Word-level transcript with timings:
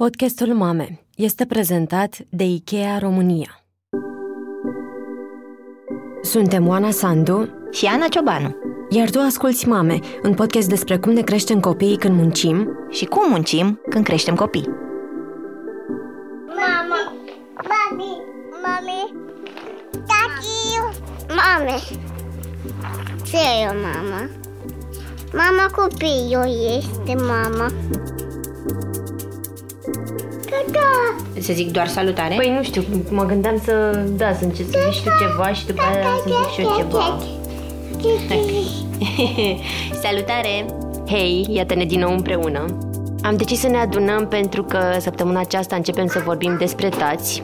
Podcastul 0.00 0.54
Mame 0.54 1.00
este 1.16 1.46
prezentat 1.46 2.18
de 2.28 2.44
IKEA 2.44 2.98
România. 2.98 3.64
Suntem 6.22 6.68
Oana 6.68 6.90
Sandu 6.90 7.48
și 7.70 7.86
Ana 7.86 8.06
Ciobanu. 8.08 8.56
Iar 8.88 9.10
tu 9.10 9.18
asculți 9.18 9.68
Mame, 9.68 9.98
un 10.22 10.34
podcast 10.34 10.68
despre 10.68 10.98
cum 10.98 11.12
ne 11.12 11.20
creștem 11.20 11.60
copiii 11.60 11.96
când 11.96 12.14
muncim 12.14 12.68
și 12.90 13.04
cum 13.04 13.30
muncim 13.30 13.80
când 13.90 14.04
creștem 14.04 14.34
copii. 14.34 14.68
Mama, 16.46 17.12
mami, 17.54 18.22
mami, 18.62 19.14
tati, 19.92 20.94
mame. 21.28 21.78
Ce 23.24 23.36
e 23.36 23.68
o 23.68 23.74
mama? 23.74 24.28
Mama 25.32 25.70
copilul 25.74 26.78
este 26.78 27.14
mama. 27.14 27.72
Da. 30.70 31.16
Să 31.40 31.52
zic 31.52 31.70
doar 31.70 31.86
salutare? 31.86 32.34
Păi 32.34 32.54
nu 32.56 32.62
știu, 32.62 32.82
mă 33.10 33.24
gândeam 33.24 33.60
să, 33.64 34.04
da, 34.16 34.32
să 34.32 34.44
încep 34.44 34.70
să 34.70 34.78
zici 34.90 35.02
tu 35.02 35.08
ceva 35.20 35.52
și 35.52 35.66
după 35.66 35.82
aia 35.82 36.06
să 36.24 36.30
zic 36.42 36.52
și 36.52 36.60
eu 36.60 36.76
ceva. 36.76 37.18
salutare! 40.02 40.66
Hei, 41.06 41.46
iată-ne 41.50 41.84
din 41.84 42.00
nou 42.00 42.12
împreună. 42.12 42.64
Am 43.22 43.36
decis 43.36 43.60
să 43.60 43.68
ne 43.68 43.76
adunăm 43.76 44.28
pentru 44.28 44.62
că 44.62 44.80
săptămâna 44.98 45.40
aceasta 45.40 45.76
începem 45.76 46.06
să 46.06 46.22
vorbim 46.24 46.56
despre 46.58 46.88
tați 46.88 47.42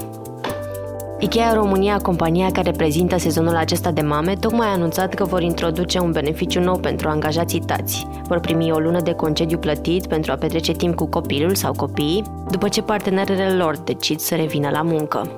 Ikea 1.19 1.53
România, 1.53 1.99
compania 1.99 2.51
care 2.51 2.71
prezintă 2.71 3.19
sezonul 3.19 3.57
acesta 3.57 3.91
de 3.91 4.01
mame, 4.01 4.35
tocmai 4.35 4.67
a 4.67 4.73
anunțat 4.73 5.15
că 5.15 5.25
vor 5.25 5.43
introduce 5.43 5.99
un 5.99 6.13
beneficiu 6.13 6.61
nou 6.61 6.79
pentru 6.79 7.09
angajații 7.09 7.61
tați. 7.61 8.07
Vor 8.29 8.41
primi 8.41 8.73
o 8.73 8.79
lună 8.79 9.01
de 9.01 9.13
concediu 9.13 9.59
plătit 9.59 10.07
pentru 10.07 10.33
a 10.33 10.35
petrece 10.35 10.73
timp 10.73 10.95
cu 10.95 11.07
copilul 11.07 11.55
sau 11.55 11.73
copiii, 11.73 12.25
după 12.51 12.69
ce 12.69 12.83
partenerele 12.83 13.55
lor 13.55 13.77
decid 13.77 14.19
să 14.19 14.35
revină 14.35 14.69
la 14.69 14.83
muncă. 14.83 15.31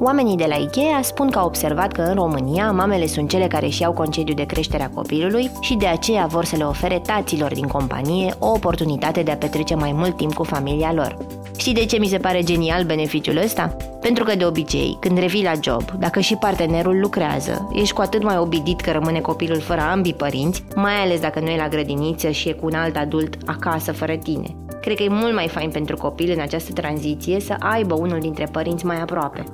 Oamenii 0.00 0.36
de 0.36 0.46
la 0.48 0.54
IKEA 0.54 1.02
spun 1.02 1.30
că 1.30 1.38
au 1.38 1.46
observat 1.46 1.92
că 1.92 2.00
în 2.00 2.14
România 2.14 2.70
mamele 2.70 3.06
sunt 3.06 3.28
cele 3.28 3.46
care 3.46 3.66
își 3.66 3.82
iau 3.82 3.92
concediu 3.92 4.34
de 4.34 4.44
creștere 4.44 4.82
a 4.82 4.90
copilului 4.90 5.50
și 5.60 5.74
de 5.74 5.86
aceea 5.86 6.26
vor 6.26 6.44
să 6.44 6.56
le 6.56 6.64
ofere 6.64 7.00
taților 7.06 7.52
din 7.52 7.66
companie 7.66 8.34
o 8.38 8.50
oportunitate 8.50 9.22
de 9.22 9.30
a 9.30 9.36
petrece 9.36 9.74
mai 9.74 9.92
mult 9.92 10.16
timp 10.16 10.34
cu 10.34 10.42
familia 10.42 10.92
lor. 10.92 11.16
Știi 11.56 11.74
de 11.74 11.84
ce 11.84 11.98
mi 11.98 12.06
se 12.06 12.18
pare 12.18 12.42
genial 12.42 12.84
beneficiul 12.84 13.36
ăsta? 13.36 13.76
Pentru 14.00 14.24
că 14.24 14.34
de 14.36 14.44
obicei, 14.44 14.96
când 15.00 15.18
revii 15.18 15.42
la 15.42 15.52
job, 15.62 15.90
dacă 15.98 16.20
și 16.20 16.36
partenerul 16.36 17.00
lucrează, 17.00 17.68
ești 17.72 17.94
cu 17.94 18.00
atât 18.00 18.22
mai 18.22 18.38
obidit 18.38 18.80
că 18.80 18.90
rămâne 18.90 19.20
copilul 19.20 19.60
fără 19.60 19.80
ambii 19.80 20.14
părinți, 20.14 20.64
mai 20.74 20.94
ales 20.94 21.20
dacă 21.20 21.40
nu 21.40 21.48
e 21.48 21.56
la 21.56 21.68
grădiniță 21.68 22.30
și 22.30 22.48
e 22.48 22.52
cu 22.52 22.66
un 22.66 22.74
alt 22.74 22.96
adult 22.96 23.36
acasă 23.46 23.92
fără 23.92 24.16
tine. 24.16 24.56
Cred 24.80 24.96
că 24.96 25.02
e 25.02 25.08
mult 25.08 25.34
mai 25.34 25.48
fain 25.48 25.70
pentru 25.70 25.96
copil 25.96 26.30
în 26.30 26.40
această 26.40 26.72
tranziție 26.72 27.40
să 27.40 27.56
aibă 27.58 27.94
unul 27.94 28.18
dintre 28.20 28.48
părinți 28.52 28.84
mai 28.84 29.00
aproape. 29.00 29.44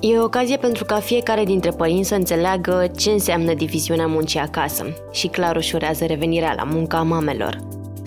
E 0.00 0.18
o 0.18 0.22
ocazie 0.22 0.56
pentru 0.56 0.84
ca 0.84 0.94
fiecare 0.94 1.44
dintre 1.44 1.70
părinți 1.70 2.08
să 2.08 2.14
înțeleagă 2.14 2.90
ce 2.96 3.10
înseamnă 3.10 3.54
diviziunea 3.54 4.06
muncii 4.06 4.40
acasă 4.40 4.84
și 5.12 5.26
clar 5.26 5.56
ușurează 5.56 6.04
revenirea 6.04 6.54
la 6.56 6.62
munca 6.62 6.98
a 6.98 7.02
mamelor. 7.02 7.58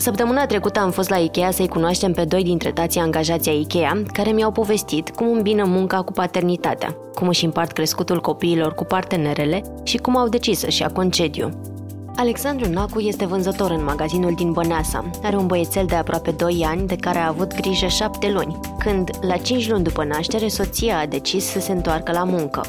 Săptămâna 0.06 0.46
trecută 0.46 0.80
am 0.80 0.92
fost 0.92 1.10
la 1.10 1.18
Ikea 1.18 1.52
să-i 1.52 1.68
cunoaștem 1.68 2.12
pe 2.12 2.24
doi 2.24 2.44
dintre 2.44 2.72
tații 2.72 3.00
angajații 3.00 3.52
a 3.52 3.54
Ikea, 3.54 4.02
care 4.14 4.32
mi-au 4.32 4.52
povestit 4.52 5.10
cum 5.10 5.32
îmbină 5.32 5.64
munca 5.64 6.02
cu 6.02 6.12
paternitatea, 6.12 6.96
cum 7.14 7.28
își 7.28 7.46
împart 7.46 7.72
crescutul 7.72 8.22
copiilor 8.22 8.74
cu 8.74 8.84
partenerele 8.84 9.62
și 9.84 9.98
cum 9.98 10.18
au 10.18 10.28
decis 10.28 10.60
să-și 10.60 10.82
ia 10.82 10.88
concediu. 10.88 11.75
Alexandru 12.18 12.70
Nacu 12.70 13.00
este 13.00 13.26
vânzător 13.26 13.72
în 13.72 13.84
magazinul 13.84 14.34
din 14.36 14.52
Băneasa. 14.52 15.06
Are 15.24 15.36
un 15.36 15.48
băiețel 15.48 15.86
de 15.86 15.96
aproape 15.96 16.32
2 16.32 16.66
ani 16.68 16.88
de 16.88 16.96
care 16.96 17.18
a 17.18 17.28
avut 17.28 17.56
grijă 17.62 17.88
7 17.88 18.32
luni, 18.32 18.60
când, 18.80 19.10
la 19.22 19.38
5 19.38 19.70
luni 19.70 19.84
după 19.84 20.04
naștere, 20.04 20.48
soția 20.48 21.00
a 21.00 21.06
decis 21.06 21.46
să 21.46 21.60
se 21.60 21.72
întoarcă 21.72 22.12
la 22.12 22.24
muncă. 22.24 22.62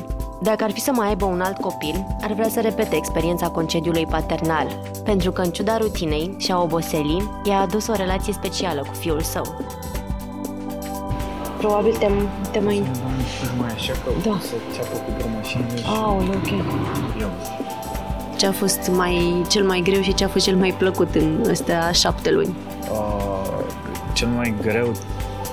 Dacă 0.42 0.64
ar 0.64 0.70
fi 0.70 0.80
să 0.80 0.90
mai 0.92 1.08
aibă 1.08 1.24
un 1.24 1.40
alt 1.40 1.60
copil, 1.60 2.06
ar 2.20 2.32
vrea 2.32 2.48
să 2.48 2.60
repete 2.60 2.96
experiența 2.96 3.48
concediului 3.48 4.06
paternal, 4.06 4.66
pentru 5.04 5.32
că 5.32 5.40
în 5.40 5.50
ciuda 5.50 5.76
rutinei 5.76 6.34
și 6.38 6.52
a 6.52 6.62
oboselii, 6.62 7.30
i-a 7.44 7.60
adus 7.60 7.86
o 7.86 7.94
relație 7.94 8.32
specială 8.32 8.80
cu 8.80 8.94
fiul 8.94 9.20
său. 9.20 9.44
Probabil 11.58 11.96
te, 11.96 12.10
te 12.52 12.58
mai... 12.58 12.82
mai 13.58 13.72
așa 13.72 13.92
că 13.92 14.28
da. 14.28 14.38
să 14.40 14.54
țeapă 14.72 14.96
cu 14.96 15.10
drămășinile 15.18 15.76
și... 15.76 15.84
Aoleu, 15.86 16.34
ok. 16.34 16.48
Eu. 17.20 17.30
Ce 18.36 18.46
a 18.46 18.52
fost 18.52 18.90
mai, 18.92 19.44
cel 19.48 19.64
mai 19.64 19.80
greu 19.84 20.00
și 20.00 20.14
ce 20.14 20.24
a 20.24 20.28
fost 20.28 20.44
cel 20.44 20.56
mai 20.56 20.74
plăcut 20.78 21.14
în 21.14 21.44
astea 21.50 21.92
șapte 21.92 22.30
luni? 22.30 22.54
Uh, 22.90 23.64
cel 24.12 24.28
mai 24.28 24.54
greu 24.60 24.92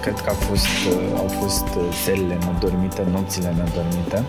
cred 0.01 0.13
că 0.13 0.29
a 0.29 0.33
fost, 0.33 0.65
uh, 0.65 1.17
au 1.17 1.27
fost 1.27 1.65
zilele 2.03 2.37
uh, 2.39 2.53
nedormite, 2.53 3.07
nopțile 3.11 3.47
nedormite. 3.47 4.23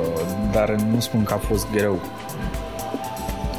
Uh, 0.00 0.20
dar 0.52 0.70
nu 0.70 1.00
spun 1.00 1.22
că 1.22 1.34
a 1.34 1.36
fost 1.36 1.66
greu. 1.72 2.00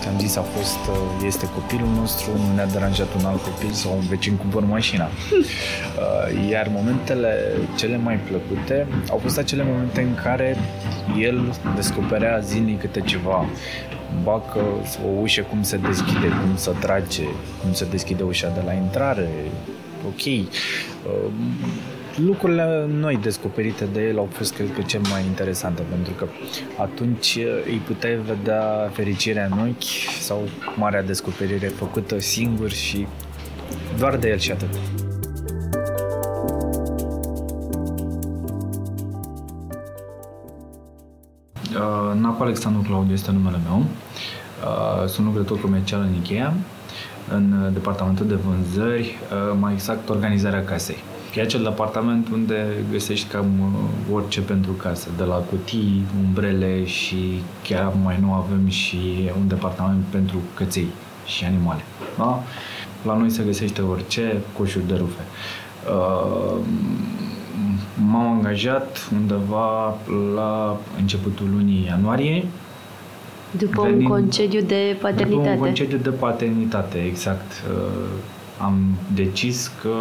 Ți-am 0.02 0.20
zis, 0.20 0.36
a 0.36 0.42
fost, 0.42 0.78
uh, 0.90 1.26
este 1.26 1.50
copilul 1.50 1.90
nostru, 2.00 2.32
nu 2.48 2.56
ne-a 2.56 2.66
deranjat 2.66 3.08
un 3.20 3.26
alt 3.26 3.44
copil 3.44 3.72
sau 3.72 3.92
un 3.92 4.06
vecin 4.10 4.36
cu 4.36 4.64
mașina. 4.70 5.10
Uh, 5.32 6.50
iar 6.50 6.68
momentele 6.74 7.38
cele 7.76 7.98
mai 7.98 8.16
plăcute 8.16 8.88
au 9.10 9.18
fost 9.18 9.38
acele 9.38 9.64
momente 9.64 10.02
în 10.02 10.16
care 10.24 10.58
el 11.20 11.56
descoperea 11.76 12.40
zilnic 12.40 12.80
câte 12.80 13.00
ceva. 13.00 13.46
Bacă 14.24 14.60
o 15.06 15.08
ușă, 15.22 15.42
cum 15.42 15.64
se 15.64 15.78
deschide, 15.78 16.28
cum 16.28 16.56
se 16.56 16.72
trage, 16.80 17.24
cum 17.62 17.74
se 17.74 17.86
deschide 17.86 18.24
ușa 18.24 18.50
de 18.50 18.62
la 18.66 18.74
intrare, 18.74 19.30
ok 20.08 20.48
lucrurile 22.16 22.86
noi 22.88 23.18
descoperite 23.18 23.86
de 23.94 24.02
el 24.02 24.18
au 24.18 24.30
fost, 24.32 24.54
cred 24.54 24.74
că, 24.74 24.82
cel 24.82 25.02
mai 25.10 25.24
interesante, 25.26 25.82
pentru 25.90 26.14
că 26.14 26.28
atunci 26.78 27.38
îi 27.66 27.82
puteai 27.86 28.16
vedea 28.16 28.90
fericirea 28.94 29.46
în 29.52 29.60
ochi 29.60 30.20
sau 30.20 30.48
marea 30.76 31.04
descoperire 31.04 31.68
făcută 31.68 32.20
singur 32.20 32.72
și 32.72 33.08
doar 33.98 34.18
de 34.18 34.30
el 34.30 34.38
și 34.38 34.52
atât. 34.52 34.70
Nacu 42.20 42.44
Alexandru 42.44 42.82
Claudiu 42.82 43.14
este 43.14 43.32
numele 43.32 43.60
meu. 43.68 43.78
Uh, 43.80 45.08
sunt 45.08 45.26
lucrător 45.26 45.62
comercial 45.62 46.02
în 46.02 46.16
Ikea, 46.22 46.54
în 47.30 47.70
departamentul 47.74 48.28
de 48.28 48.36
vânzări, 48.36 49.18
uh, 49.32 49.58
mai 49.60 49.74
exact 49.74 50.10
organizarea 50.10 50.64
casei. 50.64 51.04
E 51.36 51.42
acel 51.42 51.68
apartament 51.68 52.28
unde 52.30 52.66
găsești 52.92 53.28
cam 53.28 53.46
uh, 53.60 54.16
orice 54.16 54.42
pentru 54.42 54.72
casă, 54.72 55.10
de 55.18 55.24
la 55.24 55.36
cutii, 55.36 56.06
umbrele 56.26 56.86
și 56.86 57.42
chiar 57.64 57.94
mai 58.04 58.20
nou 58.22 58.34
avem 58.34 58.68
și 58.68 59.32
un 59.40 59.48
departament 59.48 60.04
pentru 60.10 60.38
căței 60.54 60.88
și 61.26 61.46
animale. 61.46 61.82
Da? 62.18 62.44
La 63.06 63.16
noi 63.16 63.30
se 63.30 63.44
găsește 63.44 63.82
orice, 63.82 64.42
coșuri 64.58 64.88
de 64.88 64.96
rufe. 64.96 65.22
Uh, 65.90 66.58
m-am 68.10 68.36
angajat 68.36 69.10
undeva 69.14 69.98
la 70.36 70.78
începutul 71.00 71.48
lunii 71.56 71.86
ianuarie. 71.86 72.46
După 73.58 73.82
Venim, 73.82 73.98
un 73.98 74.08
concediu 74.08 74.62
de 74.62 74.98
paternitate. 75.02 75.36
După 75.36 75.50
un 75.50 75.58
concediu 75.58 75.98
de 75.98 76.10
paternitate, 76.10 76.98
exact. 76.98 77.52
Uh, 77.52 78.08
am 78.58 78.80
decis 79.14 79.72
că 79.82 79.94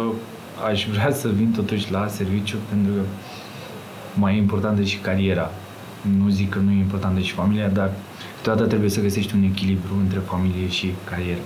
aș 0.69 0.87
vrea 0.91 1.11
să 1.11 1.27
vin 1.27 1.51
totuși 1.51 1.91
la 1.91 2.07
serviciu 2.07 2.57
pentru 2.69 2.93
că 2.93 3.01
mai 4.13 4.35
e 4.35 4.37
importantă 4.37 4.81
și 4.81 4.97
cariera. 4.97 5.51
Nu 6.17 6.29
zic 6.29 6.49
că 6.49 6.59
nu 6.59 6.71
e 6.71 6.77
importantă 6.77 7.19
și 7.19 7.33
familia, 7.33 7.67
dar 7.67 7.91
toată 8.41 8.65
trebuie 8.65 8.89
să 8.89 9.01
găsești 9.01 9.35
un 9.35 9.43
echilibru 9.43 9.93
între 9.99 10.19
familie 10.19 10.67
și 10.67 10.93
carieră. 11.03 11.41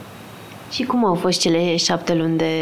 Și 0.71 0.83
cum 0.83 1.05
au 1.05 1.13
fost 1.13 1.39
cele 1.39 1.75
șapte 1.75 2.13
luni 2.13 2.37
de, 2.37 2.53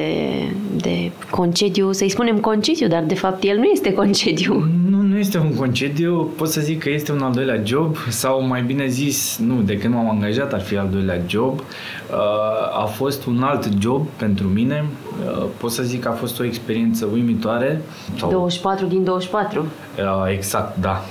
de 0.75 1.11
concediu? 1.29 1.91
Să-i 1.91 2.09
spunem 2.09 2.39
concediu, 2.39 2.87
dar 2.87 3.03
de 3.03 3.15
fapt 3.15 3.43
el 3.43 3.57
nu 3.57 3.63
este 3.63 3.93
concediu. 3.93 4.67
Nu, 5.13 5.19
nu 5.19 5.25
este 5.25 5.37
un 5.37 5.55
concediu. 5.55 6.31
Pot 6.37 6.49
să 6.49 6.61
zic 6.61 6.79
că 6.79 6.89
este 6.89 7.11
un 7.11 7.21
al 7.21 7.31
doilea 7.31 7.61
job 7.63 7.97
sau 8.09 8.47
mai 8.47 8.61
bine 8.61 8.87
zis, 8.87 9.37
nu, 9.37 9.61
de 9.61 9.77
când 9.77 9.93
m-am 9.93 10.09
angajat 10.09 10.53
ar 10.53 10.61
fi 10.61 10.77
al 10.77 10.89
doilea 10.91 11.21
job. 11.27 11.59
Uh, 11.59 12.81
a 12.81 12.85
fost 12.85 13.25
un 13.25 13.43
alt 13.43 13.69
job 13.79 14.07
pentru 14.17 14.47
mine. 14.47 14.85
Uh, 15.25 15.45
pot 15.57 15.71
să 15.71 15.83
zic 15.83 16.01
că 16.01 16.07
a 16.07 16.11
fost 16.11 16.39
o 16.39 16.43
experiență 16.43 17.05
uimitoare. 17.05 17.81
24 18.29 18.85
din 18.85 19.03
24. 19.03 19.59
Uh, 19.59 20.31
exact, 20.31 20.77
da. 20.77 21.03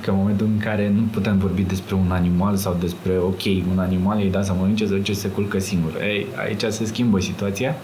Că 0.00 0.10
în 0.10 0.16
momentul 0.16 0.46
în 0.46 0.58
care 0.58 0.92
nu 0.94 1.02
putem 1.12 1.38
vorbi 1.38 1.62
despre 1.62 1.94
un 1.94 2.10
animal 2.10 2.56
sau 2.56 2.76
despre, 2.80 3.12
ok, 3.18 3.42
un 3.72 3.78
animal 3.78 4.18
îi 4.18 4.30
da 4.30 4.42
să 4.42 4.52
mănânce, 4.58 4.86
să 4.86 4.94
duce, 4.94 5.12
se 5.12 5.28
culcă 5.28 5.58
singur. 5.58 5.92
Ei, 6.02 6.26
aici 6.46 6.64
se 6.68 6.84
schimbă 6.84 7.20
situația. 7.20 7.74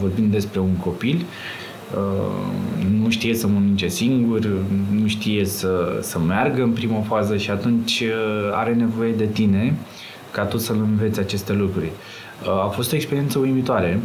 Vorbim 0.00 0.30
despre 0.30 0.60
un 0.60 0.74
copil 0.76 1.24
nu 3.00 3.10
știe 3.10 3.34
să 3.34 3.46
mănânce 3.46 3.88
singur, 3.88 4.48
nu 4.90 5.06
știe 5.06 5.44
să, 5.44 5.98
să 6.00 6.18
meargă 6.18 6.62
în 6.62 6.70
prima 6.70 7.00
fază 7.00 7.36
și 7.36 7.50
atunci 7.50 8.02
are 8.52 8.74
nevoie 8.74 9.12
de 9.12 9.26
tine 9.26 9.74
ca 10.36 10.44
tu 10.44 10.58
să-l 10.58 10.76
înveți 10.76 11.18
aceste 11.18 11.52
lucruri. 11.52 11.90
Uh, 12.42 12.64
a 12.64 12.68
fost 12.68 12.92
o 12.92 12.96
experiență 12.96 13.38
uimitoare. 13.38 14.00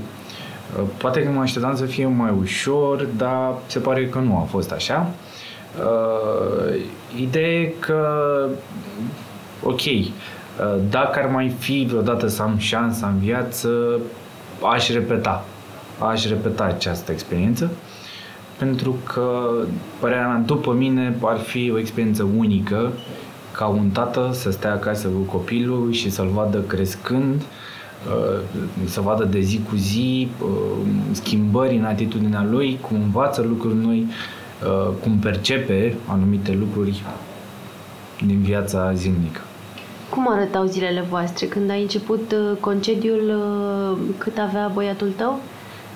Uh, 0.78 0.84
poate 0.98 1.24
că 1.24 1.30
mă 1.30 1.42
așteptam 1.42 1.76
să 1.76 1.86
fie 1.86 2.06
mai 2.06 2.34
ușor, 2.40 3.08
dar 3.18 3.54
se 3.66 3.80
pare 3.80 4.08
că 4.08 4.20
nu 4.20 4.38
a 4.38 4.48
fost 4.50 4.72
așa. 4.72 5.12
Uh, 5.80 6.80
ideea 7.22 7.62
e 7.62 7.74
că, 7.80 8.06
ok, 9.64 9.82
uh, 9.82 10.12
dacă 10.90 11.20
ar 11.20 11.30
mai 11.30 11.50
fi 11.60 11.86
vreodată 11.90 12.28
să 12.28 12.42
am 12.42 12.58
șansa 12.58 13.08
în 13.08 13.20
viață, 13.20 14.00
aș 14.74 14.90
repeta. 14.90 15.46
Aș 16.10 16.28
repeta 16.28 16.64
această 16.64 17.12
experiență 17.12 17.72
pentru 18.62 18.96
că, 19.14 19.50
părerea 20.00 20.28
mea, 20.28 20.44
după 20.46 20.74
mine, 20.74 21.16
ar 21.22 21.38
fi 21.38 21.72
o 21.74 21.78
experiență 21.78 22.28
unică 22.38 22.92
ca 23.52 23.66
un 23.66 23.90
tată 23.90 24.30
să 24.34 24.52
stea 24.52 24.72
acasă 24.72 25.08
cu 25.08 25.32
copilul 25.32 25.92
și 25.92 26.10
să-l 26.10 26.28
vadă 26.28 26.60
crescând, 26.68 27.42
uh, 27.42 28.40
să 28.86 29.02
vadă 29.02 29.24
de 29.24 29.40
zi 29.40 29.62
cu 29.70 29.76
zi 29.76 30.28
uh, 30.42 30.50
schimbări 31.12 31.76
în 31.76 31.84
atitudinea 31.84 32.48
lui, 32.50 32.80
cum 32.82 33.02
învață 33.02 33.42
lucruri 33.42 33.76
noi, 33.76 34.08
uh, 34.64 34.94
cum 35.04 35.18
percepe 35.18 35.96
anumite 36.06 36.58
lucruri 36.60 37.04
din 38.26 38.42
viața 38.42 38.94
zilnică. 38.94 39.42
Cum 40.10 40.32
arătau 40.32 40.66
zilele 40.66 41.06
voastre? 41.10 41.46
Când 41.46 41.70
ai 41.70 41.82
început 41.82 42.34
concediul, 42.60 43.42
cât 44.18 44.38
avea 44.38 44.72
băiatul 44.74 45.12
tău? 45.18 45.40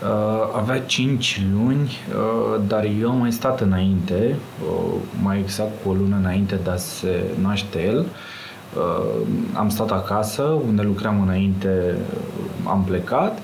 Uh, 0.04 0.52
avea 0.56 0.80
5 0.80 1.42
luni, 1.54 1.92
uh, 2.10 2.62
dar 2.68 2.88
eu 3.02 3.10
am 3.10 3.18
mai 3.18 3.32
stat 3.32 3.62
înainte, 3.62 4.36
uh, 4.70 4.94
mai 5.22 5.40
exact 5.40 5.72
cu 5.84 5.90
o 5.90 5.94
lună 5.94 6.16
înainte 6.20 6.60
de 6.64 6.70
a 6.70 6.76
se 6.76 7.24
naște 7.42 7.84
el. 7.84 8.06
Am 9.54 9.70
stat 9.70 9.92
acasă, 9.92 10.42
unde 10.42 10.82
lucram 10.82 11.22
înainte, 11.22 11.96
am 12.64 12.84
plecat 12.84 13.40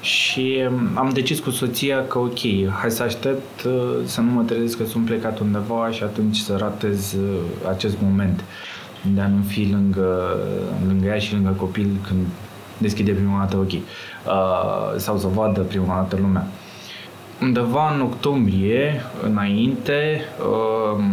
și 0.00 0.68
am 0.94 1.10
decis 1.12 1.38
cu 1.38 1.50
soția 1.50 2.06
că 2.06 2.18
ok, 2.18 2.38
hai 2.80 2.90
să 2.90 3.02
aștept 3.02 3.66
să 4.04 4.20
nu 4.20 4.30
mă 4.30 4.42
trezesc 4.42 4.76
că 4.76 4.84
sunt 4.84 5.04
plecat 5.04 5.38
undeva 5.38 5.90
și 5.90 6.02
atunci 6.02 6.36
să 6.36 6.56
ratez 6.58 7.16
acest 7.68 7.96
moment 8.02 8.44
de 9.14 9.20
a 9.20 9.26
nu 9.26 9.42
fi 9.46 9.68
lângă, 9.70 10.36
lângă 10.86 11.06
ea 11.06 11.18
și 11.18 11.34
lângă 11.34 11.54
copil 11.58 11.88
când 12.06 12.26
deschide 12.78 13.12
prima 13.12 13.38
dată 13.38 13.56
ochii 13.56 13.82
uh, 14.26 14.98
sau 14.98 15.18
să 15.18 15.26
vadă 15.34 15.60
prima 15.60 15.94
dată 15.94 16.16
lumea. 16.20 16.46
Undeva 17.42 17.94
în 17.94 18.00
octombrie, 18.00 19.00
înainte, 19.22 20.20
uh, 20.40 21.04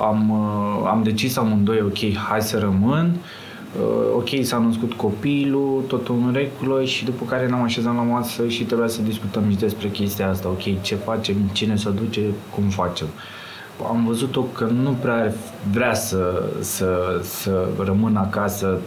am, 0.00 0.30
uh, 0.30 0.88
am 0.90 1.02
decis 1.02 1.36
amândoi, 1.36 1.80
ok, 1.80 2.16
hai 2.28 2.42
să 2.42 2.58
rămân, 2.58 3.16
uh, 3.80 4.14
ok, 4.14 4.44
s-a 4.44 4.58
născut 4.58 4.92
copilul, 4.92 5.82
totul 5.86 6.22
în 6.26 6.32
regulă 6.32 6.84
și 6.84 7.04
după 7.04 7.24
care 7.24 7.46
ne-am 7.46 7.62
așezat 7.62 7.94
la 7.94 8.02
masă 8.02 8.48
și 8.48 8.64
trebuia 8.64 8.88
să 8.88 9.02
discutăm 9.02 9.50
și 9.50 9.56
despre 9.56 9.88
chestia 9.88 10.28
asta, 10.28 10.48
ok, 10.48 10.82
ce 10.82 10.94
facem, 10.94 11.36
cine 11.52 11.76
să 11.76 11.90
duce, 11.90 12.20
cum 12.54 12.64
facem. 12.64 13.06
Uh, 13.06 13.43
am 13.82 14.04
văzut-o 14.06 14.40
că 14.40 14.64
nu 14.82 14.90
prea 14.90 15.34
vrea 15.72 15.94
să, 15.94 16.42
să, 16.60 17.20
să 17.22 17.68
rămână 17.84 18.18
acasă. 18.18 18.78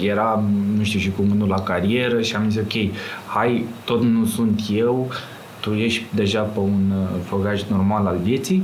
Era, 0.00 0.42
nu 0.76 0.82
știu, 0.82 1.00
și 1.00 1.10
cu 1.10 1.22
mândul 1.22 1.48
la 1.48 1.60
carieră 1.60 2.20
și 2.20 2.36
am 2.36 2.50
zis, 2.50 2.60
ok, 2.60 2.94
hai, 3.26 3.64
tot 3.84 4.02
nu 4.02 4.24
sunt 4.24 4.60
eu, 4.70 5.10
tu 5.60 5.72
ești 5.72 6.04
deja 6.14 6.40
pe 6.40 6.58
un 6.58 6.90
uh, 6.90 7.20
făgaș 7.24 7.62
normal 7.62 8.06
al 8.06 8.18
vieții, 8.22 8.62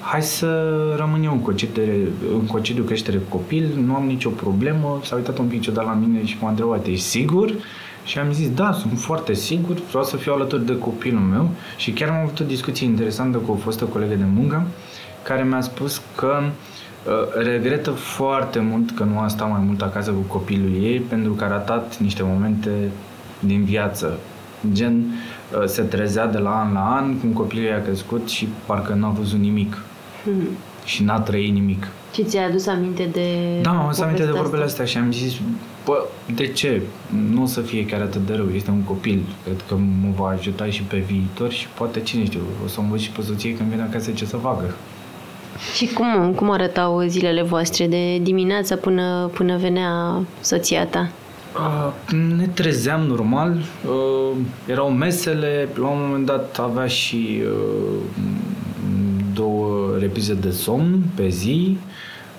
hai 0.00 0.22
să 0.22 0.64
rămân 0.96 1.22
eu 1.22 1.32
în 1.32 1.40
concediu, 1.40 1.82
în 2.40 2.46
concediu 2.46 2.82
creștere 2.82 3.20
copil, 3.28 3.68
nu 3.84 3.94
am 3.94 4.06
nicio 4.06 4.28
problemă, 4.28 5.00
s-a 5.04 5.16
uitat 5.16 5.38
un 5.38 5.46
pic 5.46 5.60
ciudat 5.60 5.84
la 5.84 5.92
mine 5.92 6.24
și 6.24 6.36
m-a 6.40 6.48
întrebat, 6.48 6.86
ești 6.86 7.04
sigur? 7.04 7.52
Și 8.04 8.18
am 8.18 8.32
zis, 8.32 8.50
da, 8.50 8.72
sunt 8.72 8.98
foarte 8.98 9.34
sigur, 9.34 9.74
vreau 9.88 10.04
să 10.04 10.16
fiu 10.16 10.32
alături 10.32 10.66
de 10.66 10.78
copilul 10.78 11.20
meu 11.20 11.50
și 11.76 11.90
chiar 11.90 12.08
am 12.08 12.20
avut 12.22 12.40
o 12.40 12.44
discuție 12.44 12.86
interesantă 12.86 13.38
cu 13.38 13.52
o 13.52 13.54
fostă 13.54 13.84
colegă 13.84 14.14
de 14.14 14.24
muncă 14.34 14.66
care 15.30 15.44
mi-a 15.44 15.60
spus 15.60 16.02
că 16.14 16.40
uh, 16.42 17.42
regretă 17.44 17.90
foarte 17.90 18.58
mult 18.58 18.90
că 18.90 19.04
nu 19.04 19.18
a 19.18 19.28
stat 19.28 19.50
mai 19.50 19.60
mult 19.66 19.82
acasă 19.82 20.10
cu 20.10 20.20
copilul 20.26 20.82
ei 20.82 20.98
pentru 20.98 21.32
că 21.32 21.44
a 21.44 21.48
ratat 21.48 21.98
niște 21.98 22.22
momente 22.22 22.70
din 23.38 23.64
viață. 23.64 24.18
Gen, 24.72 24.94
uh, 24.96 25.64
se 25.66 25.82
trezea 25.82 26.26
de 26.26 26.38
la 26.38 26.60
an 26.60 26.72
la 26.72 26.94
an 26.96 27.18
cum 27.18 27.32
copilul 27.32 27.64
ei 27.64 27.72
a 27.72 27.82
crescut 27.82 28.28
și 28.28 28.48
parcă 28.66 28.94
n-a 28.94 29.08
văzut 29.08 29.38
nimic. 29.38 29.78
Hmm. 30.22 30.48
Și 30.84 31.02
n-a 31.02 31.20
trăit 31.20 31.52
nimic. 31.52 31.86
Și 32.14 32.24
ți-ai 32.24 32.44
adus 32.44 32.66
aminte 32.66 33.08
de 33.12 33.58
Da, 33.62 33.70
am 33.70 33.84
adus 33.84 34.00
aminte 34.00 34.24
de 34.24 34.30
vorbele 34.30 34.64
astea 34.64 34.84
și 34.84 34.98
am 34.98 35.12
zis, 35.12 35.32
bă, 35.84 36.04
de 36.34 36.46
ce? 36.46 36.82
Nu 37.32 37.42
o 37.42 37.46
să 37.46 37.60
fie 37.60 37.86
chiar 37.86 38.00
atât 38.00 38.26
de 38.26 38.34
rău, 38.34 38.48
este 38.54 38.70
un 38.70 38.82
copil. 38.82 39.22
Cred 39.44 39.64
că 39.68 39.74
mă 39.74 40.12
va 40.16 40.28
ajuta 40.28 40.66
și 40.66 40.82
pe 40.82 40.96
viitor 40.96 41.50
și 41.50 41.66
poate, 41.68 42.00
cine 42.00 42.24
știu, 42.24 42.40
o 42.64 42.68
să 42.68 42.80
învăț 42.80 43.00
și 43.00 43.10
pe 43.10 43.22
soție 43.22 43.56
când 43.56 43.68
vine 43.68 43.82
acasă 43.82 44.10
ce 44.10 44.24
să 44.24 44.36
facă. 44.36 44.74
Și 45.74 45.86
cum, 45.86 46.32
cum 46.34 46.50
arătau 46.50 47.00
zilele 47.06 47.42
voastre 47.42 47.86
de 47.86 48.18
dimineața 48.18 48.76
până, 48.76 49.30
până 49.34 49.56
venea 49.56 50.22
soția 50.40 50.86
ta? 50.86 51.10
Uh, 51.54 51.92
ne 52.36 52.46
trezeam 52.46 53.00
normal, 53.00 53.56
uh, 53.86 54.36
erau 54.66 54.90
mesele, 54.90 55.68
la 55.74 55.86
un 55.86 55.98
moment 56.00 56.26
dat 56.26 56.58
avea 56.58 56.86
și 56.86 57.42
uh, 57.42 58.00
două 59.34 59.96
reprize 59.98 60.34
de 60.34 60.50
somn 60.50 60.98
pe 61.14 61.28
zi, 61.28 61.76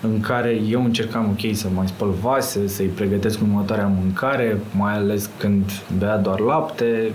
în 0.01 0.19
care 0.19 0.62
eu 0.69 0.83
încercam, 0.83 1.29
ok, 1.29 1.56
să 1.56 1.68
mai 1.75 1.88
spăl 1.88 2.13
vase, 2.21 2.68
să-i 2.68 2.85
pregătesc 2.85 3.41
următoarea 3.41 3.91
mâncare, 4.01 4.59
mai 4.77 4.94
ales 4.94 5.29
când 5.38 5.71
bea 5.97 6.18
doar 6.18 6.39
lapte. 6.39 7.12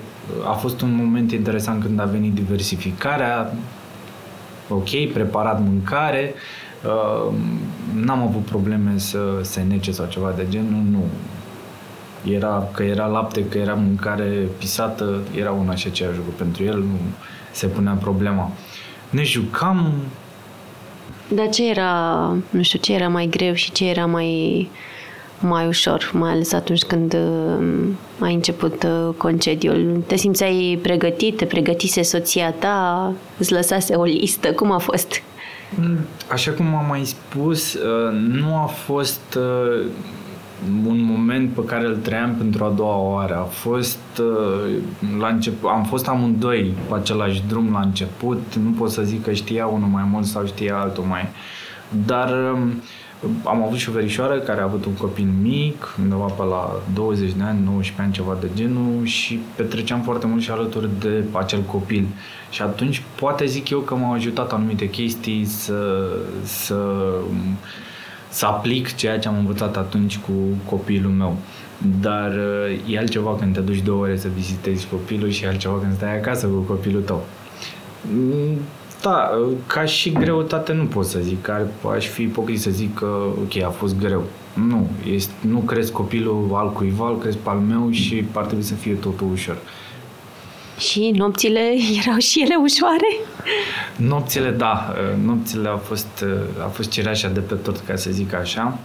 A 0.49 0.53
fost 0.53 0.81
un 0.81 0.95
moment 0.95 1.33
interesant 1.33 1.83
când 1.83 2.01
a 2.01 2.05
venit 2.05 2.35
diversificarea, 2.35 3.53
ok, 4.69 5.13
preparat 5.13 5.61
mâncare, 5.61 6.35
uh, 6.85 7.35
n-am 7.95 8.23
avut 8.23 8.45
probleme 8.45 8.99
să 8.99 9.19
se 9.43 9.63
nece 9.63 9.93
sau 9.93 10.07
ceva 10.07 10.33
de 10.37 10.47
genul, 10.49 10.83
nu. 10.91 11.05
Era, 12.33 12.69
că 12.73 12.83
era 12.83 13.07
lapte, 13.07 13.45
că 13.49 13.59
era 13.59 13.75
mâncare 13.75 14.49
pisată, 14.59 15.21
era 15.35 15.51
una 15.51 15.75
și 15.75 15.87
aceeași 15.87 16.17
lucru 16.17 16.33
pentru 16.33 16.65
el, 16.65 16.79
nu 16.79 16.99
se 17.53 17.67
punea 17.67 17.93
problema. 17.93 18.51
Ne 19.11 19.23
jucam. 19.23 19.93
Dar 21.29 21.49
ce 21.49 21.71
era, 21.71 22.23
nu 22.51 22.63
știu, 22.63 22.79
ce 22.79 22.93
era 22.93 23.09
mai 23.09 23.27
greu 23.27 23.53
și 23.55 23.73
ce 23.73 23.89
era 23.89 24.07
mai 24.07 24.69
mai 25.41 25.67
ușor, 25.67 26.11
mai 26.13 26.31
ales 26.31 26.53
atunci 26.53 26.83
când 26.83 27.15
uh, 27.15 27.67
ai 28.19 28.35
început 28.35 28.83
uh, 28.83 29.15
concediul. 29.17 30.03
Te 30.07 30.17
simțeai 30.17 30.79
pregătit? 30.83 31.37
Te 31.37 31.45
pregătise 31.45 32.03
soția 32.03 32.53
ta? 32.53 33.13
Îți 33.39 33.53
lăsase 33.53 33.95
o 33.95 34.05
listă? 34.05 34.53
Cum 34.53 34.73
a 34.73 34.79
fost? 34.79 35.23
Mm, 35.81 35.99
așa 36.31 36.51
cum 36.51 36.75
am 36.75 36.87
mai 36.89 37.05
spus, 37.05 37.75
uh, 37.75 38.13
nu 38.13 38.57
a 38.57 38.67
fost 38.67 39.39
un 40.87 41.03
moment 41.03 41.51
pe 41.51 41.65
care 41.65 41.87
îl 41.87 41.97
trăiam 41.97 42.35
pentru 42.35 42.65
a 42.65 42.73
doua 42.77 42.97
oară. 42.97 43.37
A 43.37 43.45
fost 43.45 43.99
la 45.19 45.29
început, 45.29 45.71
am 45.71 45.85
fost 45.85 46.09
amândoi 46.09 46.75
pe 46.89 46.95
același 46.95 47.43
drum 47.49 47.73
la 47.73 47.81
început. 47.81 48.55
Nu 48.63 48.71
pot 48.71 48.91
să 48.91 49.03
zic 49.03 49.25
că 49.25 49.33
știa 49.33 49.67
unul 49.67 49.89
mai 49.89 50.09
mult 50.11 50.25
sau 50.25 50.47
știa 50.47 50.77
altul 50.77 51.05
mai. 51.05 51.29
Dar 52.07 52.29
uh, 52.53 52.69
am 53.45 53.63
avut 53.63 53.79
și 53.79 53.89
o 53.89 53.93
verișoară 53.93 54.39
care 54.39 54.61
a 54.61 54.65
avut 54.65 54.85
un 54.85 54.95
copil 54.95 55.29
mic, 55.43 55.95
undeva 56.01 56.25
pe 56.25 56.43
la 56.43 56.83
20 56.95 57.33
de 57.33 57.43
ani, 57.43 57.65
19 57.65 58.03
ani, 58.03 58.13
ceva 58.13 58.37
de 58.41 58.49
genul 58.55 59.05
și 59.05 59.41
petreceam 59.57 60.03
foarte 60.03 60.27
mult 60.27 60.43
și 60.43 60.51
alături 60.51 60.89
de 61.01 61.25
acel 61.33 61.61
copil. 61.61 62.07
Și 62.51 62.63
atunci 62.63 63.03
poate 63.21 63.47
zic 63.47 63.69
eu 63.69 63.79
că 63.79 63.95
m-au 63.95 64.13
ajutat 64.13 64.53
anumite 64.53 64.91
chestii 64.91 65.45
să, 65.45 66.09
să, 66.45 67.11
să 68.29 68.47
aplic 68.47 68.95
ceea 68.95 69.19
ce 69.19 69.29
am 69.29 69.39
învățat 69.39 69.77
atunci 69.77 70.19
cu 70.19 70.33
copilul 70.65 71.13
meu. 71.13 71.37
Dar 72.01 72.33
e 72.87 72.99
altceva 72.99 73.37
când 73.39 73.55
te 73.55 73.61
duci 73.61 73.83
două 73.83 74.03
ore 74.03 74.17
să 74.17 74.29
vizitezi 74.35 74.87
copilul 74.91 75.31
și 75.31 75.47
altceva 75.47 75.79
când 75.79 75.95
stai 75.95 76.17
acasă 76.17 76.47
cu 76.47 76.59
copilul 76.59 77.03
tău 77.03 77.27
da, 79.07 79.31
ca 79.67 79.85
și 79.85 80.13
greutate 80.13 80.73
nu 80.73 80.85
pot 80.85 81.07
să 81.07 81.19
zic, 81.19 81.43
că 81.43 81.67
aș 81.95 82.07
fi 82.07 82.23
ipocrit 82.23 82.61
să 82.61 82.71
zic 82.71 82.95
că, 82.95 83.27
ok, 83.39 83.63
a 83.63 83.69
fost 83.69 83.99
greu. 83.99 84.25
Nu, 84.55 84.89
este, 85.11 85.33
nu 85.41 85.59
crezi 85.59 85.93
copilul 85.93 86.51
al 86.55 86.73
cuiva, 86.73 87.09
îl 87.09 87.19
crezi 87.19 87.37
pe 87.37 87.49
al 87.49 87.59
meu 87.59 87.91
și 87.91 88.25
ar 88.33 88.45
trebui 88.45 88.65
să 88.65 88.75
fie 88.75 88.95
totul 88.95 89.27
ușor. 89.33 89.57
Și 90.79 91.13
nopțile 91.17 91.61
erau 92.05 92.19
și 92.19 92.43
ele 92.43 92.55
ușoare? 92.63 93.17
Nopțile, 93.97 94.51
da. 94.51 94.95
Nopțile 95.25 95.69
au 95.69 95.77
fost, 95.77 96.25
a 96.65 96.69
fost 96.69 96.91
cireașa 96.91 97.29
de 97.29 97.41
pe 97.41 97.55
tot, 97.55 97.79
ca 97.79 97.97
să 97.97 98.11
zic 98.11 98.35
așa. 98.35 98.79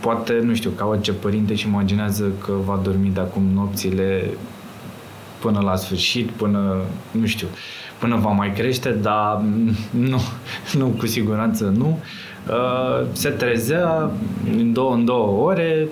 Poate, 0.00 0.40
nu 0.42 0.54
știu, 0.54 0.70
ca 0.70 0.86
orice 0.86 1.12
părinte 1.12 1.54
și 1.54 1.66
imaginează 1.66 2.32
că 2.44 2.52
va 2.64 2.80
dormi 2.82 3.10
de 3.14 3.20
acum 3.20 3.42
nopțile 3.54 4.30
până 5.38 5.60
la 5.60 5.76
sfârșit, 5.76 6.30
până, 6.30 6.76
nu 7.10 7.26
știu, 7.26 7.46
până 7.98 8.16
va 8.16 8.30
mai 8.30 8.52
crește, 8.52 8.90
dar 8.90 9.42
nu, 9.90 10.20
nu 10.78 10.86
cu 10.86 11.06
siguranță 11.06 11.72
nu. 11.76 11.98
Uh, 12.48 13.06
se 13.12 13.28
trezea 13.28 14.10
în 14.58 14.72
două, 14.72 14.94
în 14.94 15.04
două 15.04 15.46
ore, 15.46 15.88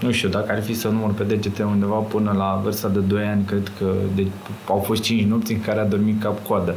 nu 0.00 0.10
știu, 0.10 0.28
dacă 0.28 0.52
ar 0.52 0.62
fi 0.62 0.74
să 0.74 0.88
număr 0.88 1.12
pe 1.12 1.22
degete 1.24 1.62
undeva 1.62 1.94
până 1.94 2.34
la 2.36 2.60
vârsta 2.62 2.88
de 2.88 2.98
2 2.98 3.24
ani, 3.24 3.44
cred 3.44 3.72
că 3.78 3.86
de, 4.14 4.26
au 4.68 4.78
fost 4.78 5.02
5 5.02 5.28
nopți 5.28 5.52
în 5.52 5.60
care 5.60 5.80
a 5.80 5.84
dormit 5.84 6.22
cap-coadă 6.22 6.74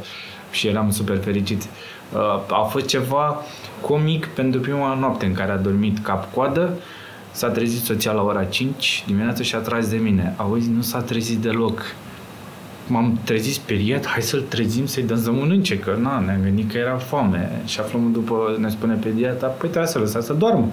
și 0.52 0.68
eram 0.68 0.92
super 0.92 1.18
fericit. 1.18 1.62
Uh, 2.14 2.20
a 2.50 2.64
fost 2.70 2.86
ceva 2.86 3.42
comic 3.82 4.26
pentru 4.26 4.60
prima 4.60 4.94
noapte 4.94 5.26
în 5.26 5.34
care 5.34 5.52
a 5.52 5.58
dormit 5.58 6.00
cap-coadă, 6.00 6.74
s-a 7.32 7.48
trezit 7.48 7.84
soția 7.84 8.12
la 8.12 8.22
ora 8.22 8.44
5 8.44 9.04
dimineața 9.08 9.44
și 9.44 9.56
a 9.56 9.60
tras 9.60 9.90
de 9.90 9.98
mine. 9.98 10.34
Auzi, 10.38 10.70
nu 10.70 10.82
s-a 10.82 11.02
trezit 11.02 11.38
deloc 11.38 11.82
m-am 12.88 13.20
trezit 13.24 13.54
speriat, 13.54 14.06
hai 14.06 14.22
să-l 14.22 14.42
trezim 14.42 14.86
să-i 14.86 15.04
dăm 15.04 15.22
să 15.22 15.32
mănânce, 15.32 15.80
că 15.80 15.98
na, 16.02 16.20
ne-am 16.20 16.42
gândit 16.44 16.72
că 16.72 16.78
era 16.78 16.98
foame. 16.98 17.62
Și 17.66 17.80
aflăm 17.80 18.12
după, 18.12 18.56
ne 18.60 18.70
spune 18.70 18.94
pediatra, 18.94 19.48
păi 19.48 19.70
trebuie 19.70 19.92
să 19.92 20.00
lăsați 20.00 20.26
să 20.26 20.34
doarmă. 20.34 20.68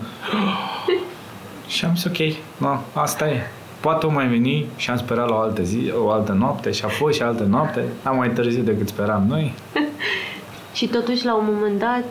și 1.66 1.84
am 1.84 1.94
zis, 1.94 2.04
ok, 2.04 2.36
na, 2.56 2.82
asta 2.92 3.28
e. 3.28 3.40
Poate 3.80 4.06
o 4.06 4.10
mai 4.10 4.26
veni 4.26 4.66
și 4.76 4.90
am 4.90 4.96
sperat 4.96 5.28
la 5.28 5.34
o 5.34 5.38
altă 5.38 5.62
zi, 5.62 5.92
o 6.04 6.10
altă 6.10 6.32
noapte 6.32 6.70
și 6.70 6.84
a 6.84 6.88
fost 6.88 7.16
și 7.16 7.22
altă 7.22 7.42
noapte. 7.42 7.84
Am 8.02 8.16
mai 8.16 8.30
târziu 8.30 8.62
decât 8.62 8.88
speram 8.88 9.24
noi. 9.28 9.54
și 10.74 10.86
totuși, 10.86 11.24
la 11.24 11.36
un 11.36 11.48
moment 11.52 11.78
dat, 11.78 12.04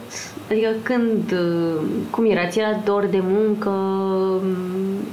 adică 0.50 0.70
când, 0.84 1.34
cum 2.10 2.26
era, 2.26 2.48
ți 2.48 2.60
era 2.60 2.80
dor 2.86 3.06
de 3.06 3.20
muncă, 3.22 3.70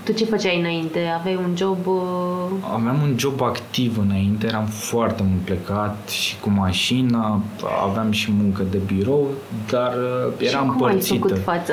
tu 0.04 0.12
ce 0.12 0.24
făceai 0.24 0.58
înainte? 0.58 0.98
Aveai 1.18 1.34
un 1.34 1.56
job... 1.56 1.86
Uh... 1.86 2.72
Aveam 2.72 3.02
un 3.02 3.14
job 3.18 3.42
activ 3.42 3.98
înainte, 3.98 4.46
eram 4.46 4.66
foarte 4.66 5.22
mult 5.28 5.40
plecat 5.40 6.08
și 6.08 6.36
cu 6.40 6.50
mașina, 6.50 7.42
aveam 7.88 8.10
și 8.10 8.32
muncă 8.32 8.62
de 8.70 8.78
birou, 8.86 9.28
dar 9.70 9.92
uh, 9.92 10.46
eram 10.46 10.64
și 10.64 10.70
cum 10.70 10.82
împărțită. 10.82 11.12
ai 11.12 11.18
făcut 11.18 11.38
față? 11.42 11.72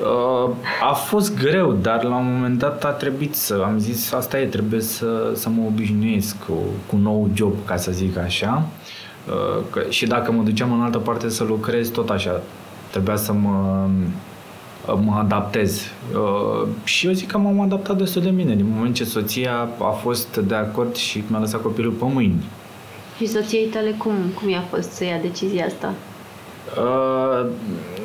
Uh, 0.00 0.50
a 0.82 0.92
fost 0.92 1.36
greu, 1.36 1.72
dar 1.72 2.04
la 2.04 2.16
un 2.16 2.32
moment 2.32 2.58
dat 2.58 2.84
a 2.84 2.88
trebuit 2.88 3.34
să, 3.34 3.62
am 3.64 3.78
zis, 3.78 4.12
asta 4.12 4.40
e, 4.40 4.44
trebuie 4.44 4.80
să, 4.80 5.32
să 5.34 5.48
mă 5.48 5.62
obișnuiesc 5.66 6.36
cu, 6.46 6.52
cu 6.86 6.96
nou 6.96 7.30
job, 7.34 7.52
ca 7.64 7.76
să 7.76 7.92
zic 7.92 8.18
așa. 8.18 8.66
Uh, 9.28 9.62
că, 9.70 9.82
și 9.88 10.06
dacă 10.06 10.32
mă 10.32 10.42
duceam 10.42 10.72
în 10.72 10.80
altă 10.80 10.98
parte 10.98 11.28
să 11.28 11.44
lucrez, 11.44 11.88
tot 11.88 12.10
așa, 12.10 12.40
trebuia 12.90 13.16
să 13.16 13.32
mă 13.32 13.88
mă 14.94 15.16
adaptez. 15.18 15.82
Uh, 16.14 16.68
și 16.84 17.06
eu 17.06 17.12
zic 17.12 17.30
că 17.30 17.38
m-am 17.38 17.60
adaptat 17.60 17.96
destul 17.96 18.22
de 18.22 18.30
bine, 18.30 18.54
din 18.54 18.72
moment 18.76 18.94
ce 18.94 19.04
soția 19.04 19.68
a 19.78 19.90
fost 19.90 20.36
de 20.36 20.54
acord 20.54 20.94
și 20.94 21.24
mi-a 21.28 21.38
lăsat 21.38 21.62
copilul 21.62 21.92
pe 21.92 22.04
mâini. 22.04 22.44
Și 23.16 23.26
soției 23.26 23.66
tale 23.66 23.90
cum, 23.90 24.14
cum 24.40 24.48
i-a 24.48 24.64
fost 24.70 24.90
să 24.90 25.04
ia 25.04 25.18
decizia 25.22 25.64
asta? 25.64 25.94
Uh, 26.78 27.46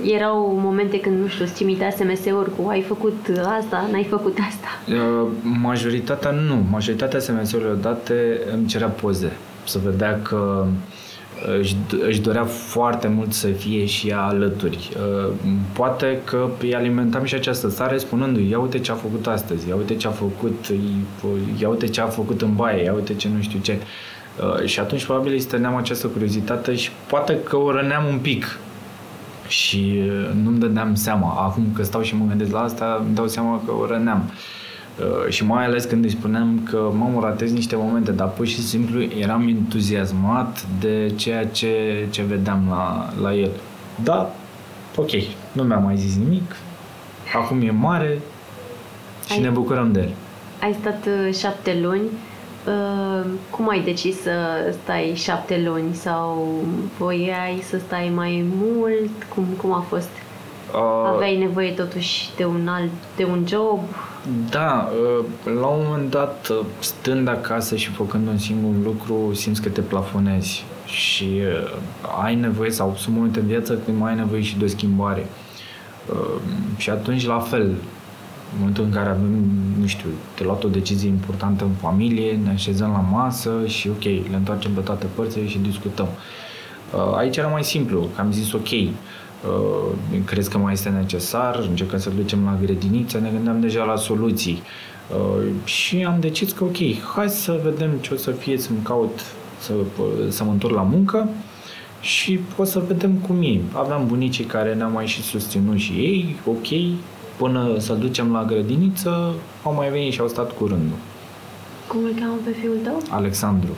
Erau 0.03 0.59
momente 0.63 0.99
când, 0.99 1.21
nu 1.21 1.27
știu, 1.27 1.43
îți 1.43 1.53
trimitea 1.53 1.89
SMS-uri 1.89 2.55
cu 2.55 2.69
ai 2.69 2.81
făcut 2.81 3.15
asta, 3.59 3.87
n-ai 3.91 4.03
făcut 4.03 4.37
asta? 4.49 4.93
Uh, 4.93 5.27
majoritatea 5.41 6.31
nu. 6.31 6.63
Majoritatea 6.71 7.19
SMS-urilor 7.19 7.75
date 7.75 8.39
îmi 8.53 8.65
cerea 8.65 8.87
poze. 8.87 9.31
Să 9.65 9.79
vedea 9.83 10.19
că 10.21 10.65
uh, 10.65 10.71
își, 11.59 11.75
își 12.07 12.21
dorea 12.21 12.43
foarte 12.43 13.07
mult 13.07 13.33
să 13.33 13.47
fie 13.47 13.85
și 13.85 14.07
ea 14.07 14.21
alături. 14.21 14.89
Uh, 14.95 15.33
poate 15.73 16.19
că 16.23 16.49
îi 16.61 16.75
alimentam 16.75 17.23
și 17.23 17.35
această 17.35 17.69
stare 17.69 17.97
spunându-i 17.97 18.49
ia 18.49 18.59
uite 18.59 18.79
ce 18.79 18.91
a 18.91 18.95
făcut 18.95 19.27
astăzi, 19.27 19.67
ia 19.67 19.75
uite 19.75 19.95
ce 19.95 20.07
a 20.07 20.11
făcut, 20.11 20.65
ia 21.59 21.69
uite 21.69 21.87
ce 21.87 22.01
a 22.01 22.05
făcut 22.05 22.41
în 22.41 22.55
baie, 22.55 22.83
ia 22.83 22.93
uite 22.93 23.13
ce 23.15 23.27
nu 23.35 23.41
știu 23.41 23.59
ce. 23.59 23.77
Uh, 24.41 24.65
și 24.65 24.79
atunci 24.79 25.05
probabil 25.05 25.31
îi 25.31 25.39
stăneam 25.39 25.75
această 25.75 26.07
curiozitate 26.07 26.75
și 26.75 26.89
poate 27.07 27.39
că 27.43 27.57
o 27.57 27.71
răneam 27.71 28.05
un 28.05 28.17
pic 28.17 28.59
și 29.47 30.01
uh, 30.05 30.29
nu-mi 30.43 30.59
dădeam 30.59 30.95
seama. 30.95 31.35
Acum 31.37 31.63
că 31.75 31.83
stau 31.83 32.01
și 32.01 32.15
mă 32.15 32.25
gândesc 32.27 32.51
la 32.51 32.61
asta, 32.61 33.03
îmi 33.05 33.15
dau 33.15 33.27
seama 33.27 33.61
că 33.65 33.71
o 33.71 33.85
răneam. 33.85 34.23
Uh, 34.27 34.33
Uh, 34.33 34.60
și 35.29 35.45
mai 35.45 35.65
ales 35.65 35.83
când 35.83 36.03
îi 36.03 36.09
spuneam 36.09 36.67
că 36.69 36.91
mă 36.93 37.19
ratez 37.21 37.51
niște 37.51 37.75
momente, 37.75 38.11
dar 38.11 38.29
pur 38.29 38.45
și 38.45 38.61
simplu 38.61 39.01
eram 39.01 39.47
entuziasmat 39.47 40.65
de 40.79 41.11
ceea 41.15 41.45
ce, 41.45 42.07
ce 42.09 42.21
vedeam 42.21 42.65
la, 42.69 43.09
la 43.21 43.33
el. 43.33 43.51
Da, 44.03 44.35
ok, 44.95 45.09
nu 45.51 45.63
mi-a 45.63 45.77
mai 45.77 45.97
zis 45.97 46.15
nimic, 46.15 46.55
acum 47.33 47.61
e 47.61 47.71
mare 47.71 48.21
și 49.25 49.33
ai, 49.33 49.39
ne 49.39 49.49
bucurăm 49.49 49.91
de 49.91 49.99
el. 49.99 50.13
Ai 50.61 50.77
stat 50.79 51.05
uh, 51.05 51.33
șapte 51.35 51.79
luni, 51.81 52.01
uh, 52.65 53.25
cum 53.49 53.69
ai 53.69 53.81
decis 53.81 54.21
să 54.21 54.31
stai 54.83 55.13
șapte 55.15 55.61
luni 55.65 55.93
sau 55.93 56.57
voiai 56.97 57.63
să 57.69 57.77
stai 57.77 58.11
mai 58.15 58.45
mult? 58.55 59.23
Cum, 59.35 59.45
cum 59.57 59.73
a 59.73 59.85
fost? 59.87 60.09
Uh, 60.73 61.13
Aveai 61.13 61.37
nevoie 61.37 61.71
totuși 61.71 62.29
de 62.35 62.45
un 62.45 62.67
alt, 62.67 62.89
de 63.15 63.23
un 63.23 63.43
job? 63.47 63.79
Da, 64.49 64.89
uh, 65.19 65.25
la 65.59 65.67
un 65.67 65.85
moment 65.87 66.09
dat, 66.09 66.47
uh, 66.51 66.65
stând 66.79 67.27
acasă 67.27 67.75
și 67.75 67.89
făcând 67.89 68.27
un 68.27 68.37
singur 68.37 68.83
lucru, 68.83 69.33
simți 69.33 69.61
că 69.61 69.69
te 69.69 69.81
plafonezi 69.81 70.63
și 70.85 71.23
uh, 71.23 72.23
ai 72.23 72.35
nevoie, 72.35 72.69
sau 72.69 72.93
sunt 72.97 73.15
momente 73.15 73.39
în 73.39 73.45
viață 73.45 73.77
când 73.85 73.99
mai 73.99 74.09
ai 74.09 74.17
nevoie 74.17 74.41
și 74.41 74.57
de 74.57 74.63
o 74.63 74.67
schimbare. 74.67 75.25
Și 76.77 76.89
atunci, 76.89 77.25
la 77.25 77.39
fel, 77.39 77.61
în 77.61 78.57
momentul 78.57 78.83
în 78.83 78.91
care 78.91 79.09
avem, 79.09 79.43
nu 79.79 79.85
știu, 79.85 80.09
de 80.37 80.43
luat 80.43 80.63
o 80.63 80.67
decizie 80.67 81.09
importantă 81.09 81.63
în 81.63 81.71
familie, 81.71 82.39
ne 82.43 82.49
așezăm 82.49 82.91
la 82.91 83.17
masă 83.17 83.51
și 83.65 83.89
ok, 83.89 84.03
le 84.03 84.35
întoarcem 84.35 84.71
pe 84.71 84.81
toate 84.81 85.05
părțile 85.15 85.47
și 85.47 85.57
discutăm. 85.57 86.07
Aici 87.15 87.37
era 87.37 87.47
mai 87.47 87.63
simplu, 87.63 88.09
că 88.15 88.21
am 88.21 88.31
zis 88.31 88.51
ok, 88.51 88.71
uh, 88.71 88.89
crezi 90.25 90.49
că 90.49 90.57
mai 90.57 90.73
este 90.73 90.89
necesar, 90.89 91.65
încercăm 91.69 91.99
să 91.99 92.09
ducem 92.09 92.43
la 92.45 92.57
grădiniță, 92.61 93.19
ne 93.19 93.29
gândeam 93.29 93.59
deja 93.59 93.83
la 93.83 93.95
soluții. 93.95 94.61
Uh, 95.15 95.47
și 95.63 96.03
am 96.03 96.17
decis 96.19 96.51
că 96.51 96.63
ok, 96.63 96.77
hai 97.15 97.29
să 97.29 97.59
vedem 97.63 97.91
ce 98.01 98.13
o 98.13 98.17
să 98.17 98.31
fie 98.31 98.57
să-mi 98.57 98.79
caut 98.83 99.19
să, 99.59 99.73
să 100.29 100.43
mă 100.43 100.51
întorc 100.51 100.75
la 100.75 100.81
muncă 100.81 101.29
și 102.01 102.39
o 102.57 102.63
să 102.63 102.83
vedem 102.87 103.11
cum 103.11 103.41
e. 103.41 103.59
Aveam 103.73 104.07
bunicii 104.07 104.43
care 104.43 104.73
ne-au 104.73 104.91
mai 104.91 105.07
și 105.07 105.21
susținut 105.21 105.77
și 105.77 105.91
ei, 105.91 106.35
ok, 106.45 106.97
până 107.37 107.75
să 107.79 107.93
ducem 107.93 108.31
la 108.31 108.43
grădiniță, 108.43 109.33
au 109.63 109.73
mai 109.73 109.89
venit 109.89 110.13
și 110.13 110.19
au 110.19 110.27
stat 110.27 110.51
cu 110.57 110.65
rândul. 110.65 110.97
Cum 111.87 111.99
îl 112.03 112.13
cheamă 112.19 112.35
pe 112.43 112.51
fiul 112.59 112.77
tău? 112.83 113.01
Alexandru. 113.09 113.77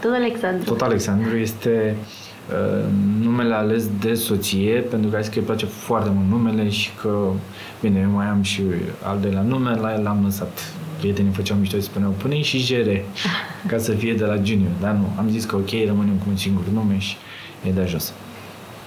Tot 0.00 0.12
Alexandru. 0.12 0.64
Tot 0.64 0.80
Alexandru 0.80 1.36
este 1.36 1.96
Uh, 1.96 2.27
numele 3.20 3.54
ales 3.54 3.84
de 4.00 4.14
soție, 4.14 4.74
pentru 4.74 5.10
că 5.10 5.16
a 5.16 5.20
zis 5.20 5.32
că 5.32 5.38
îi 5.38 5.44
place 5.44 5.66
foarte 5.66 6.10
mult 6.14 6.28
numele 6.28 6.68
și 6.68 6.90
că, 7.00 7.30
bine, 7.80 8.00
eu 8.00 8.10
mai 8.10 8.26
am 8.26 8.42
și 8.42 8.62
al 9.02 9.18
doilea 9.20 9.42
nume, 9.42 9.74
la 9.74 9.92
el 9.94 10.02
l-am 10.02 10.20
lăsat. 10.24 10.72
Prietenii 10.98 11.32
făceau 11.32 11.56
mișto 11.56 11.76
și 11.76 11.82
spuneau, 11.82 12.10
pune 12.10 12.42
și 12.42 12.58
Jere, 12.58 13.04
ca 13.66 13.78
să 13.78 13.92
fie 13.92 14.14
de 14.14 14.24
la 14.24 14.36
junior. 14.42 14.70
Dar 14.80 14.92
nu, 14.92 15.12
am 15.18 15.28
zis 15.30 15.44
că 15.44 15.56
ok, 15.56 15.70
rămânem 15.86 16.14
cu 16.14 16.24
un 16.28 16.36
singur 16.36 16.64
nume 16.72 16.98
și 16.98 17.16
e 17.66 17.70
de 17.70 17.86
jos. 17.88 18.12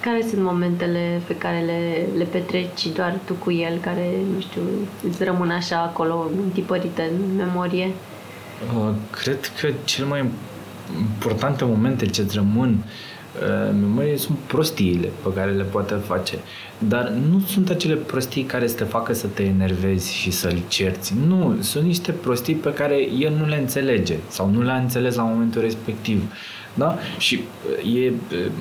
Care 0.00 0.24
sunt 0.28 0.42
momentele 0.42 1.20
pe 1.26 1.36
care 1.36 1.62
le, 1.66 2.06
le 2.18 2.24
petreci 2.24 2.86
doar 2.94 3.18
tu 3.24 3.34
cu 3.34 3.52
el, 3.52 3.78
care, 3.78 4.08
nu 4.34 4.40
știu, 4.40 4.60
îți 5.08 5.24
rămân 5.24 5.50
așa 5.50 5.82
acolo, 5.82 6.30
întipărite 6.44 7.10
în 7.12 7.36
memorie? 7.36 7.90
Uh, 8.76 8.94
cred 9.10 9.52
că 9.60 9.68
cel 9.84 10.04
mai 10.04 10.24
importante 10.98 11.64
momente 11.64 12.06
ce 12.06 12.20
îți 12.20 12.34
rămân 12.34 12.68
uh, 12.68 12.84
memorie 13.80 14.16
sunt 14.16 14.38
prostiile 14.46 15.08
pe 15.22 15.32
care 15.34 15.50
le 15.50 15.62
poate 15.62 15.94
face. 15.94 16.38
Dar 16.78 17.08
nu 17.30 17.40
sunt 17.46 17.70
acele 17.70 17.94
prostii 17.94 18.42
care 18.42 18.66
să 18.66 18.76
te 18.76 18.84
facă 18.84 19.12
să 19.12 19.26
te 19.26 19.42
enervezi 19.42 20.14
și 20.14 20.30
să-l 20.30 20.58
cerți. 20.68 21.14
Nu, 21.26 21.56
sunt 21.60 21.84
niște 21.84 22.12
prostii 22.12 22.54
pe 22.54 22.72
care 22.72 23.08
el 23.18 23.34
nu 23.38 23.46
le 23.46 23.56
înțelege 23.56 24.16
sau 24.28 24.50
nu 24.50 24.62
le-a 24.62 24.76
înțeles 24.76 25.14
la 25.14 25.22
momentul 25.22 25.60
respectiv. 25.60 26.22
Da? 26.74 26.96
Și 27.18 27.40
e 27.94 28.12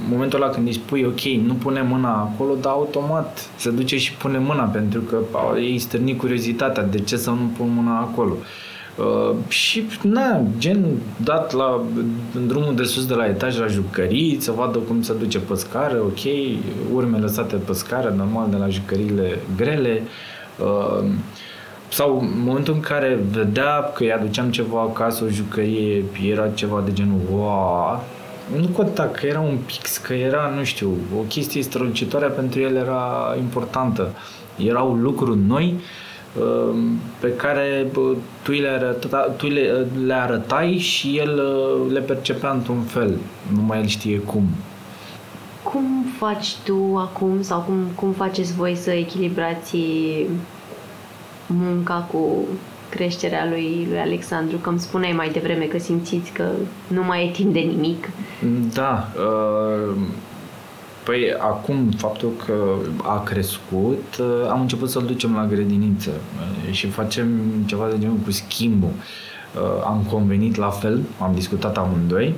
momentul 0.09 0.41
ăla 0.41 0.51
când 0.51 0.67
îi 0.67 0.73
spui, 0.73 1.03
ok, 1.05 1.21
nu 1.21 1.53
pune 1.53 1.81
mâna 1.81 2.13
acolo, 2.13 2.53
dar 2.61 2.71
automat 2.71 3.49
se 3.55 3.69
duce 3.69 3.97
și 3.97 4.13
pune 4.13 4.37
mâna 4.37 4.63
pentru 4.63 5.01
că 5.01 5.17
ei 5.59 5.79
stârni 5.79 6.15
curiozitatea, 6.15 6.83
de 6.83 6.99
ce 6.99 7.17
să 7.17 7.29
nu 7.29 7.51
pun 7.57 7.73
mâna 7.73 7.99
acolo. 7.99 8.37
Uh, 8.39 8.45
Uh, 8.97 9.35
și, 9.47 9.83
na, 10.01 10.41
gen 10.57 10.85
dat 11.23 11.53
la, 11.53 11.81
în 12.35 12.47
drumul 12.47 12.75
de 12.75 12.83
sus 12.83 13.05
de 13.05 13.13
la 13.13 13.25
etaj 13.25 13.59
la 13.59 13.67
jucării, 13.67 14.37
să 14.39 14.51
vadă 14.51 14.77
cum 14.77 15.01
se 15.01 15.13
duce 15.13 15.39
pe 15.39 15.55
scară, 15.55 16.01
ok, 16.01 16.19
urme 16.93 17.17
lăsate 17.17 17.55
pe 17.55 17.73
scară, 17.73 18.13
normal, 18.17 18.49
de 18.49 18.55
la 18.55 18.69
jucăriile 18.69 19.39
grele. 19.55 20.01
Uh, 20.59 21.09
sau 21.89 22.19
în 22.19 22.43
momentul 22.43 22.73
în 22.73 22.79
care 22.79 23.19
vedea 23.31 23.91
că 23.93 24.03
îi 24.03 24.13
aduceam 24.13 24.51
ceva 24.51 24.81
acasă, 24.81 25.23
o 25.23 25.29
jucărie, 25.29 26.03
era 26.29 26.47
ceva 26.47 26.81
de 26.85 26.93
genul, 26.93 27.19
wow, 27.31 28.03
nu 28.59 28.67
conta 28.67 29.03
că 29.03 29.25
era 29.25 29.39
un 29.39 29.57
pix, 29.65 29.97
că 29.97 30.13
era, 30.13 30.53
nu 30.57 30.63
știu, 30.63 30.97
o 31.17 31.21
chestie 31.21 31.61
strălucitoare 31.61 32.27
pentru 32.27 32.59
el 32.59 32.75
era 32.75 33.35
importantă. 33.37 34.11
Erau 34.57 34.93
lucruri 34.93 35.39
noi 35.47 35.73
uh, 35.75 35.81
Ehm, 35.83 36.10
pe 37.19 37.35
care 37.35 37.87
tu 38.41 38.51
le, 38.51 38.67
arăta, 38.67 39.17
tu 39.37 39.47
le, 39.47 39.87
le 40.05 40.13
arătai 40.13 40.77
și 40.77 41.17
el 41.17 41.39
uh, 41.39 41.91
le 41.91 41.99
percepea 41.99 42.51
într-un 42.51 42.81
fel, 42.81 43.17
numai 43.53 43.79
el 43.79 43.85
știe 43.85 44.17
cum. 44.17 44.43
Cum 45.63 46.05
faci 46.17 46.55
tu 46.63 46.95
acum 46.97 47.41
sau 47.41 47.59
cum, 47.59 47.75
cum 47.95 48.11
faceți 48.11 48.53
voi 48.53 48.75
să 48.75 48.91
echilibrați 48.91 49.77
munca 51.47 52.07
cu 52.11 52.47
creșterea 52.89 53.47
lui, 53.49 53.87
lui 53.89 53.99
Alexandru? 53.99 54.57
Că 54.57 54.69
îmi 54.69 54.79
spuneai 54.79 55.11
mai 55.11 55.29
devreme 55.29 55.65
că 55.65 55.77
simțiți 55.77 56.31
că 56.31 56.49
nu 56.87 57.03
mai 57.03 57.25
e 57.25 57.31
timp 57.31 57.53
de 57.53 57.59
nimic. 57.59 58.09
Da. 58.73 59.07
Uh, 59.15 59.95
păi 61.03 61.33
acum 61.39 61.89
faptul 61.97 62.31
că 62.45 62.53
a 63.03 63.23
crescut, 63.23 64.17
uh, 64.19 64.49
am 64.49 64.61
început 64.61 64.89
să-l 64.89 65.05
ducem 65.05 65.35
la 65.35 65.45
grădiniță 65.45 66.09
uh, 66.09 66.73
și 66.73 66.87
facem 66.87 67.27
ceva 67.65 67.87
de 67.87 67.99
genul 67.99 68.17
cu 68.23 68.31
schimbul. 68.31 68.91
Am 69.85 70.05
convenit 70.09 70.55
la 70.55 70.69
fel, 70.69 71.01
am 71.19 71.33
discutat 71.33 71.77
amândoi 71.77 72.35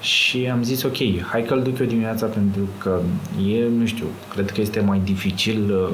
și 0.00 0.48
am 0.52 0.62
zis 0.62 0.82
ok, 0.82 0.96
hai 1.30 1.42
că-l 1.42 1.62
duc 1.62 1.78
eu 1.78 1.86
dimineața 1.86 2.26
pentru 2.26 2.68
că 2.78 3.00
e, 3.48 3.64
nu 3.78 3.86
știu, 3.86 4.04
cred 4.32 4.50
că 4.50 4.60
este 4.60 4.80
mai 4.80 5.00
dificil 5.04 5.88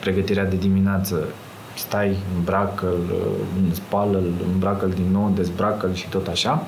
pregătirea 0.00 0.44
de 0.44 0.56
dimineață 0.56 1.28
stai, 1.74 2.16
îmbracă-l, 2.36 3.14
spală-l, 3.72 4.32
îmbracă-l 4.52 4.92
din 4.94 5.06
nou, 5.12 5.32
dezbracă-l 5.34 5.94
și 5.94 6.08
tot 6.08 6.26
așa. 6.26 6.66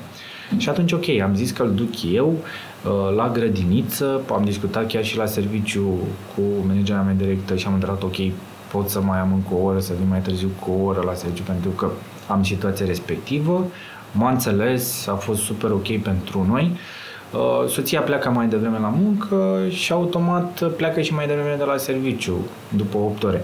Și 0.57 0.69
atunci, 0.69 0.91
ok, 0.91 1.09
am 1.23 1.35
zis 1.35 1.51
că 1.51 1.63
îl 1.63 1.73
duc 1.73 2.03
eu 2.13 2.27
uh, 2.27 2.70
la 3.15 3.29
grădiniță, 3.29 4.21
am 4.31 4.43
discutat 4.43 4.87
chiar 4.87 5.03
și 5.03 5.17
la 5.17 5.25
serviciu 5.25 5.97
cu 6.35 6.41
managerea 6.67 7.01
mea 7.01 7.13
directă 7.13 7.55
și 7.55 7.67
am 7.67 7.73
întrebat, 7.73 8.03
ok, 8.03 8.15
pot 8.71 8.89
să 8.89 9.01
mai 9.01 9.19
am 9.19 9.33
încă 9.33 9.53
o 9.53 9.65
oră, 9.65 9.79
să 9.79 9.93
vin 9.97 10.07
mai 10.09 10.19
târziu 10.19 10.49
cu 10.59 10.71
o 10.71 10.83
oră 10.83 11.01
la 11.05 11.13
serviciu 11.13 11.43
pentru 11.43 11.69
că 11.69 11.89
am 12.27 12.43
situația 12.43 12.85
respectivă. 12.85 13.65
M-a 14.11 14.29
înțeles, 14.29 15.07
a 15.07 15.13
fost 15.13 15.41
super 15.41 15.71
ok 15.71 15.97
pentru 15.97 16.45
noi. 16.49 16.77
Uh, 17.33 17.67
soția 17.69 18.01
pleacă 18.01 18.29
mai 18.29 18.47
devreme 18.47 18.79
la 18.79 18.93
muncă 19.01 19.65
și 19.69 19.91
automat 19.91 20.71
pleacă 20.75 21.01
și 21.01 21.13
mai 21.13 21.27
devreme 21.27 21.55
de 21.57 21.63
la 21.63 21.77
serviciu, 21.77 22.35
după 22.69 22.97
8 22.97 23.23
ore. 23.23 23.41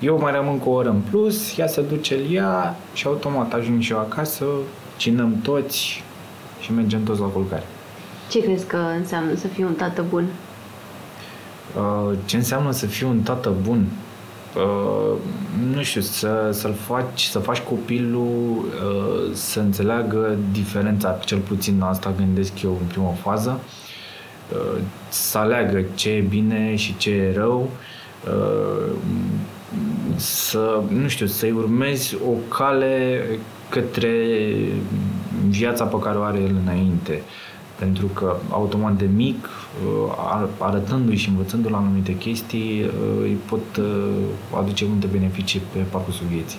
Eu 0.00 0.18
mai 0.20 0.32
rămân 0.32 0.58
cu 0.58 0.70
o 0.70 0.72
oră 0.72 0.88
în 0.88 1.00
plus, 1.10 1.58
ea 1.58 1.66
se 1.66 1.82
duce 1.82 2.14
el 2.14 2.32
ea 2.32 2.76
și 2.92 3.06
automat 3.06 3.52
ajung 3.52 3.80
și 3.80 3.92
eu 3.92 3.98
acasă, 3.98 4.44
cinăm 4.96 5.40
toți 5.42 6.02
și 6.60 6.72
mergem 6.72 7.02
toți 7.02 7.20
la 7.20 7.26
culcare. 7.26 7.64
Ce 8.28 8.42
crezi 8.42 8.66
că 8.66 8.76
înseamnă 8.76 9.34
să 9.36 9.46
fii 9.46 9.64
un 9.64 9.74
tată 9.74 10.04
bun? 10.08 10.26
Uh, 11.76 12.16
ce 12.24 12.36
înseamnă 12.36 12.70
să 12.70 12.86
fii 12.86 13.06
un 13.06 13.20
tată 13.20 13.52
bun? 13.62 13.86
Uh, 14.56 15.16
nu 15.74 15.82
știu, 15.82 16.00
să, 16.00 16.48
să-l 16.52 16.74
faci, 16.74 17.22
să 17.22 17.38
faci 17.38 17.58
copilul 17.58 18.64
uh, 18.64 19.30
să 19.32 19.60
înțeleagă 19.60 20.36
diferența, 20.52 21.18
cel 21.24 21.38
puțin 21.38 21.80
asta 21.80 22.14
gândesc 22.16 22.62
eu 22.62 22.70
în 22.80 22.86
prima 22.86 23.10
fază, 23.10 23.60
uh, 24.52 24.80
să 25.08 25.38
aleagă 25.38 25.84
ce 25.94 26.10
e 26.10 26.20
bine 26.20 26.76
și 26.76 26.96
ce 26.96 27.10
e 27.10 27.32
rău, 27.36 27.70
uh, 28.26 28.92
să, 30.16 30.80
nu 30.88 31.08
știu, 31.08 31.26
să-i 31.26 31.50
urmezi 31.50 32.14
o 32.14 32.54
cale 32.54 33.24
către 33.68 34.26
viața 35.48 35.84
pe 35.84 35.98
care 35.98 36.18
o 36.18 36.22
are 36.22 36.38
el 36.38 36.56
înainte. 36.62 37.22
Pentru 37.78 38.06
că 38.06 38.36
automat 38.50 38.96
de 38.96 39.08
mic, 39.14 39.44
uh, 39.44 40.48
arătându-i 40.58 41.16
și 41.16 41.28
învățându-l 41.28 41.74
anumite 41.74 42.16
chestii, 42.16 42.82
uh, 42.82 42.90
îi 43.22 43.36
pot 43.46 43.76
uh, 43.76 44.56
aduce 44.58 44.84
multe 44.88 45.06
beneficii 45.06 45.62
pe 45.72 45.78
parcursul 45.78 46.26
vieții. 46.26 46.58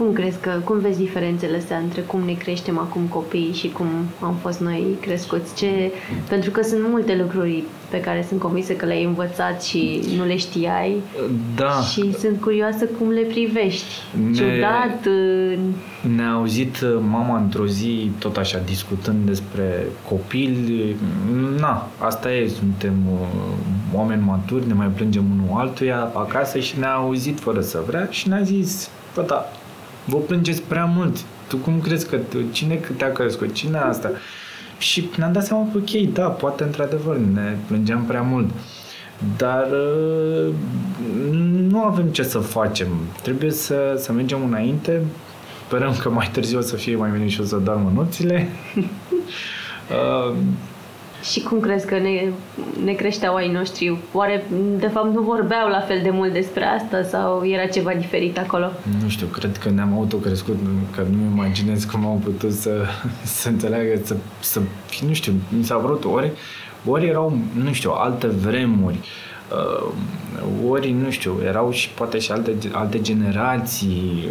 Cum 0.00 0.12
crezi 0.12 0.38
că, 0.40 0.50
cum 0.64 0.78
vezi 0.78 0.98
diferențele 0.98 1.56
astea 1.56 1.76
între 1.76 2.00
cum 2.00 2.20
ne 2.20 2.32
creștem 2.32 2.78
acum 2.78 3.02
copiii 3.02 3.52
și 3.52 3.68
cum 3.68 3.86
am 4.20 4.34
fost 4.34 4.60
noi 4.60 4.96
crescuți? 5.00 5.54
Ce, 5.54 5.92
pentru 6.28 6.50
că 6.50 6.62
sunt 6.62 6.80
multe 6.88 7.16
lucruri 7.16 7.62
pe 7.90 8.00
care 8.00 8.24
sunt 8.28 8.40
convinsă 8.40 8.72
că 8.72 8.86
le-ai 8.86 9.04
învățat 9.04 9.62
și 9.62 10.00
nu 10.16 10.24
le 10.24 10.36
știai. 10.36 10.96
Da. 11.56 11.80
Și 11.92 12.14
sunt 12.18 12.40
curioasă 12.40 12.84
cum 12.84 13.10
le 13.10 13.20
privești. 13.20 13.84
Ne, 14.30 14.36
Ciudat. 14.36 15.08
Ne-a 16.16 16.32
auzit 16.32 16.76
mama 17.10 17.38
într-o 17.38 17.66
zi, 17.66 18.10
tot 18.18 18.36
așa, 18.36 18.58
discutând 18.66 19.26
despre 19.26 19.86
copil. 20.08 20.56
Na, 21.58 21.88
asta 21.98 22.32
e, 22.32 22.48
suntem 22.48 22.94
uh, 23.12 23.26
oameni 23.94 24.22
maturi, 24.26 24.66
ne 24.66 24.74
mai 24.74 24.86
plângem 24.86 25.24
unul 25.32 25.60
altuia 25.60 26.10
acasă 26.14 26.58
și 26.58 26.78
ne-a 26.78 26.94
auzit 26.94 27.40
fără 27.40 27.60
să 27.60 27.82
vrea 27.86 28.08
și 28.10 28.28
ne-a 28.28 28.42
zis, 28.42 28.90
bă, 29.14 29.24
da, 29.26 29.50
vă 30.10 30.16
plângeți 30.16 30.62
prea 30.62 30.84
mult. 30.84 31.16
Tu 31.48 31.56
cum 31.56 31.80
crezi 31.80 32.08
că, 32.08 32.18
cine 32.52 32.74
te-a 32.96 33.12
crescut? 33.12 33.52
Cine 33.52 33.78
asta? 33.78 34.10
Și 34.78 35.08
ne-am 35.16 35.32
dat 35.32 35.44
seama 35.44 35.68
că, 35.72 35.78
ok, 35.78 36.12
da, 36.12 36.26
poate 36.26 36.62
într-adevăr 36.62 37.16
ne 37.16 37.56
plângeam 37.66 38.04
prea 38.04 38.22
mult. 38.22 38.50
Dar 39.36 39.66
uh, 39.70 40.54
nu 41.68 41.82
avem 41.82 42.06
ce 42.06 42.22
să 42.22 42.38
facem. 42.38 42.88
Trebuie 43.22 43.50
să, 43.50 43.94
să 43.96 44.12
mergem 44.12 44.44
înainte. 44.44 45.02
Sperăm 45.66 45.96
că 45.96 46.10
mai 46.10 46.28
târziu 46.32 46.58
o 46.58 46.60
să 46.60 46.76
fie 46.76 46.96
mai 46.96 47.10
bine 47.10 47.28
și 47.28 47.40
o 47.40 47.44
să 47.44 47.56
doarmă 47.56 47.92
nopțile. 47.94 48.48
uh, 51.20 51.26
și 51.26 51.40
cum 51.40 51.60
crezi 51.60 51.86
că 51.86 51.98
ne, 51.98 52.28
ne 52.84 52.92
creșteau 52.92 53.34
ai 53.34 53.48
noștri? 53.48 53.98
Oare, 54.12 54.44
de 54.78 54.86
fapt, 54.86 55.14
nu 55.14 55.20
vorbeau 55.20 55.68
la 55.68 55.80
fel 55.80 56.00
de 56.02 56.10
mult 56.10 56.32
despre 56.32 56.64
asta 56.64 57.02
sau 57.02 57.46
era 57.46 57.66
ceva 57.66 57.92
diferit 57.94 58.38
acolo? 58.38 58.70
Nu 59.02 59.08
știu, 59.08 59.26
cred 59.26 59.56
că 59.56 59.70
ne-am 59.70 59.92
autocrescut, 59.92 60.58
că 60.90 61.02
nu 61.10 61.30
imaginez 61.32 61.84
cum 61.84 62.06
au 62.06 62.20
putut 62.24 62.52
să, 62.52 62.84
să 63.40 63.48
înțeleagă, 63.48 64.00
să, 64.04 64.16
să, 64.40 64.60
nu 65.06 65.12
știu, 65.12 65.32
mi 65.48 65.64
s-a 65.64 65.76
vrut 65.76 66.04
ori, 66.04 66.30
ori 66.84 67.06
erau, 67.06 67.38
nu 67.64 67.72
știu, 67.72 67.90
alte 67.90 68.26
vremuri, 68.26 68.98
uh, 69.52 69.92
ori, 70.68 70.90
nu 70.90 71.10
știu, 71.10 71.40
erau 71.44 71.70
și 71.70 71.88
poate 71.88 72.18
și 72.18 72.32
alte, 72.32 72.56
alte 72.72 73.00
generații, 73.00 74.28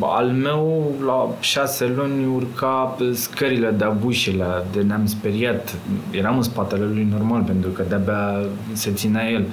al 0.00 0.26
meu, 0.26 0.92
la 1.04 1.28
șase 1.40 1.92
luni, 1.96 2.26
urca 2.34 2.96
scările 3.12 3.70
de 3.70 3.84
abușile, 3.84 4.44
de 4.72 4.80
ne-am 4.80 5.06
speriat. 5.06 5.76
Eram 6.10 6.36
în 6.36 6.42
spatele 6.42 6.84
lui 6.84 7.08
normal, 7.10 7.42
pentru 7.42 7.70
că 7.70 7.84
de-abia 7.88 8.46
se 8.72 8.90
ținea 8.92 9.30
el. 9.30 9.44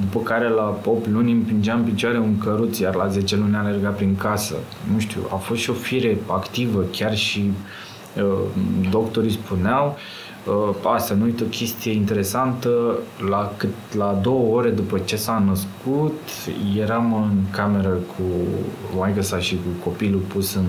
După 0.00 0.20
care 0.20 0.48
la 0.48 0.80
8 0.84 1.08
luni 1.08 1.32
împingeam 1.32 1.78
în 1.78 1.84
picioare 1.84 2.18
un 2.18 2.38
căruț, 2.38 2.78
iar 2.78 2.94
la 2.94 3.08
10 3.08 3.36
luni 3.36 3.56
alerga 3.56 3.88
prin 3.88 4.16
casă. 4.16 4.54
Nu 4.92 4.98
știu, 4.98 5.20
a 5.32 5.36
fost 5.36 5.60
și 5.60 5.70
o 5.70 5.72
fire 5.72 6.18
activă, 6.26 6.84
chiar 6.90 7.16
și 7.16 7.50
uh, 8.16 8.22
doctorii 8.90 9.30
spuneau 9.30 9.86
uh, 9.86 10.21
Uh, 10.46 10.92
a, 10.92 10.98
să 10.98 11.14
nu 11.14 11.24
uit 11.24 11.40
o 11.40 11.44
chestie 11.44 11.92
interesantă, 11.92 12.98
la, 13.28 13.52
cât, 13.56 13.94
la 13.96 14.18
două 14.22 14.56
ore 14.56 14.70
după 14.70 14.98
ce 14.98 15.16
s-a 15.16 15.44
născut, 15.46 16.20
eram 16.76 17.14
în 17.14 17.50
cameră 17.50 17.88
cu 17.88 18.22
maică 18.96 19.22
sa 19.22 19.38
și 19.38 19.54
cu 19.54 19.88
copilul 19.88 20.20
pus 20.20 20.54
în, 20.54 20.66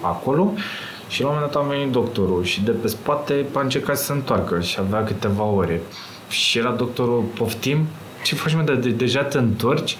acolo 0.00 0.52
și 1.08 1.22
la 1.22 1.28
un 1.28 1.34
moment 1.34 1.52
dat 1.52 1.62
a 1.62 1.66
venit 1.66 1.92
doctorul 1.92 2.44
și 2.44 2.62
de 2.62 2.70
pe 2.70 2.88
spate 2.88 3.46
a 3.54 3.60
încercat 3.60 3.96
să 3.96 4.04
se 4.04 4.12
întoarcă 4.12 4.60
și 4.60 4.76
avea 4.80 5.04
câteva 5.04 5.44
ore. 5.44 5.80
Și 6.28 6.58
era 6.58 6.70
doctorul, 6.70 7.24
poftim, 7.34 7.86
ce 8.24 8.34
faci 8.34 8.54
mă, 8.54 8.62
de, 8.62 8.74
de, 8.74 8.90
deja 8.90 9.22
te 9.22 9.38
întorci? 9.38 9.96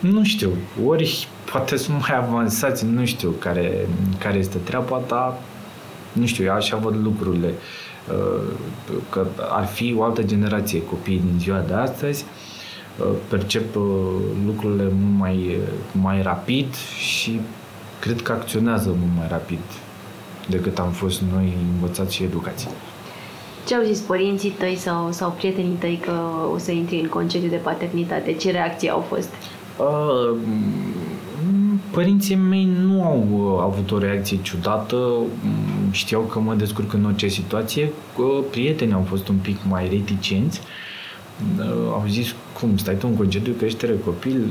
Nu 0.00 0.24
știu, 0.24 0.50
ori 0.86 1.28
poate 1.50 1.76
sunt 1.76 1.96
mai 2.08 2.16
avansați, 2.16 2.84
nu 2.84 3.04
știu 3.04 3.30
care, 3.30 3.88
care 4.18 4.38
este 4.38 4.58
treaba, 4.58 5.02
dar 5.06 5.34
nu 6.12 6.26
știu, 6.26 6.44
eu 6.44 6.52
așa 6.52 6.76
văd 6.76 6.96
lucrurile. 7.02 7.46
Uh, 7.46 7.54
Uh, 7.56 7.87
că 9.10 9.26
ar 9.50 9.66
fi 9.66 9.94
o 9.98 10.02
altă 10.02 10.22
generație 10.22 10.82
copiii 10.82 11.22
din 11.30 11.38
ziua 11.38 11.58
de 11.66 11.74
astăzi, 11.74 12.24
uh, 12.98 13.06
percep 13.28 13.76
uh, 13.76 13.82
lucrurile 14.46 14.82
mult 14.82 15.18
mai, 15.18 15.56
mai 15.92 16.22
rapid 16.22 16.74
și 16.98 17.40
cred 18.00 18.22
că 18.22 18.32
acționează 18.32 18.88
mult 18.88 19.16
mai 19.16 19.26
rapid 19.30 19.60
decât 20.48 20.78
am 20.78 20.90
fost 20.90 21.22
noi 21.32 21.56
învățați 21.74 22.14
și 22.14 22.22
educați. 22.22 22.68
Ce 23.66 23.74
au 23.74 23.82
zis 23.82 23.98
părinții 23.98 24.50
tăi 24.50 24.76
sau, 24.76 25.12
sau 25.12 25.30
prietenii 25.30 25.76
tăi 25.78 26.00
că 26.04 26.12
o 26.54 26.58
să 26.58 26.70
intri 26.70 27.00
în 27.00 27.08
concediu 27.08 27.48
de 27.48 27.56
paternitate? 27.56 28.32
Ce 28.32 28.50
reacții 28.50 28.90
au 28.90 29.04
fost? 29.08 29.28
Uh, 29.76 30.36
Părinții 31.90 32.34
mei 32.34 32.68
nu 32.82 33.04
au 33.04 33.26
uh, 33.32 33.62
avut 33.62 33.90
o 33.90 33.98
reacție 33.98 34.38
ciudată, 34.42 34.96
mm, 34.96 35.90
știau 35.90 36.20
că 36.20 36.38
mă 36.38 36.54
descurc 36.54 36.92
în 36.92 37.04
orice 37.04 37.28
situație. 37.28 37.92
Prietenii 38.50 38.94
au 38.94 39.06
fost 39.08 39.28
un 39.28 39.36
pic 39.36 39.56
mai 39.68 39.88
reticenți, 39.88 40.60
uh, 41.58 41.64
au 41.92 42.04
zis, 42.08 42.34
cum, 42.60 42.76
stai 42.76 42.94
tu 42.94 43.06
în 43.10 43.16
concediu, 43.16 43.52
creștere 43.52 43.94
copil? 44.04 44.46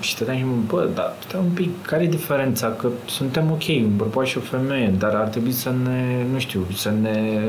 Și 0.00 0.14
stăteam 0.14 0.36
și 0.36 0.44
mă, 0.44 0.52
bă, 0.66 0.88
dar 0.94 1.16
stai 1.26 1.40
un 1.44 1.50
pic, 1.50 1.82
care 1.82 2.02
e 2.02 2.08
diferența? 2.08 2.68
Că 2.68 2.88
suntem 3.06 3.50
ok, 3.50 3.68
un 3.68 3.96
bărbat 3.96 4.26
și 4.26 4.38
o 4.38 4.40
femeie, 4.40 4.94
dar 4.98 5.14
ar 5.14 5.28
trebui 5.28 5.52
să 5.52 5.74
ne, 5.84 6.26
nu 6.32 6.38
știu, 6.38 6.66
să 6.74 6.92
ne 7.00 7.40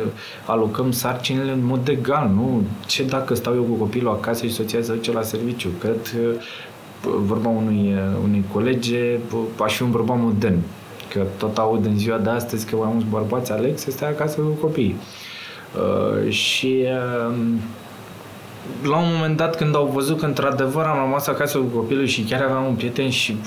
alocăm 0.45 0.91
sarcinile 0.91 1.51
în 1.51 1.65
mod 1.65 1.87
egal, 1.87 2.31
nu? 2.33 2.63
Ce 2.87 3.03
dacă 3.03 3.35
stau 3.35 3.55
eu 3.55 3.63
cu 3.63 3.73
copilul 3.73 4.11
acasă 4.11 4.45
și 4.45 4.53
soția 4.53 4.81
să 4.81 4.91
duce 4.91 5.11
la 5.11 5.21
serviciu? 5.21 5.69
Cred 5.79 6.13
vorba 7.01 7.49
unui, 7.49 7.95
unui 8.23 8.43
colege, 8.53 9.17
aș 9.63 9.75
fi 9.75 9.81
un 9.81 9.91
bărbat 9.91 10.17
modern. 10.19 10.57
Că 11.13 11.25
tot 11.37 11.57
aud 11.57 11.85
în 11.85 11.97
ziua 11.97 12.17
de 12.17 12.29
astăzi 12.29 12.65
că 12.65 12.75
mai 12.75 12.89
mulți 12.91 13.07
bărbați 13.09 13.51
aleg 13.51 13.77
să 13.77 13.91
stea 13.91 14.07
acasă 14.07 14.41
cu 14.41 14.57
copiii. 14.61 14.95
Uh, 15.75 16.31
și 16.31 16.83
uh, 16.83 17.35
la 18.83 18.97
un 18.97 19.07
moment 19.17 19.37
dat 19.37 19.55
când 19.55 19.75
au 19.75 19.85
văzut 19.93 20.19
că 20.19 20.25
într-adevăr 20.25 20.85
am 20.85 20.97
rămas 20.97 21.27
acasă 21.27 21.57
cu 21.57 21.77
copilul 21.77 22.05
și 22.05 22.21
chiar 22.21 22.41
aveam 22.41 22.65
un 22.65 22.75
prieten 22.75 23.09
și 23.09 23.37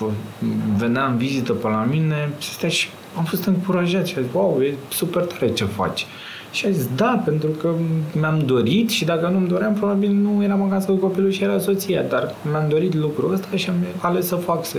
venea 0.76 1.04
în 1.04 1.16
vizită 1.16 1.52
pe 1.52 1.68
la 1.68 1.86
mine, 1.90 2.30
stai 2.38 2.70
și 2.70 2.88
am 3.16 3.24
fost 3.24 3.44
încurajat 3.44 4.06
și 4.06 4.14
a 4.18 4.20
zis, 4.20 4.30
wow, 4.32 4.60
e 4.62 4.74
super 4.88 5.22
tare 5.22 5.52
ce 5.52 5.64
faci. 5.64 6.06
Și 6.52 6.66
a 6.66 6.70
zis, 6.70 6.88
da, 6.96 7.22
pentru 7.24 7.48
că 7.48 7.74
mi-am 8.12 8.42
dorit 8.46 8.90
și 8.90 9.04
dacă 9.04 9.28
nu-mi 9.28 9.48
doream, 9.48 9.74
probabil 9.74 10.10
nu 10.10 10.42
eram 10.42 10.62
acasă 10.62 10.90
cu 10.90 10.96
copilul 10.96 11.30
și 11.30 11.42
era 11.42 11.58
soția, 11.58 12.02
dar 12.02 12.34
mi-am 12.50 12.68
dorit 12.68 12.94
lucrul 12.94 13.32
ăsta 13.32 13.48
și 13.54 13.68
am 13.68 13.76
ales 13.98 14.26
să 14.26 14.36
fac, 14.36 14.64
să 14.64 14.78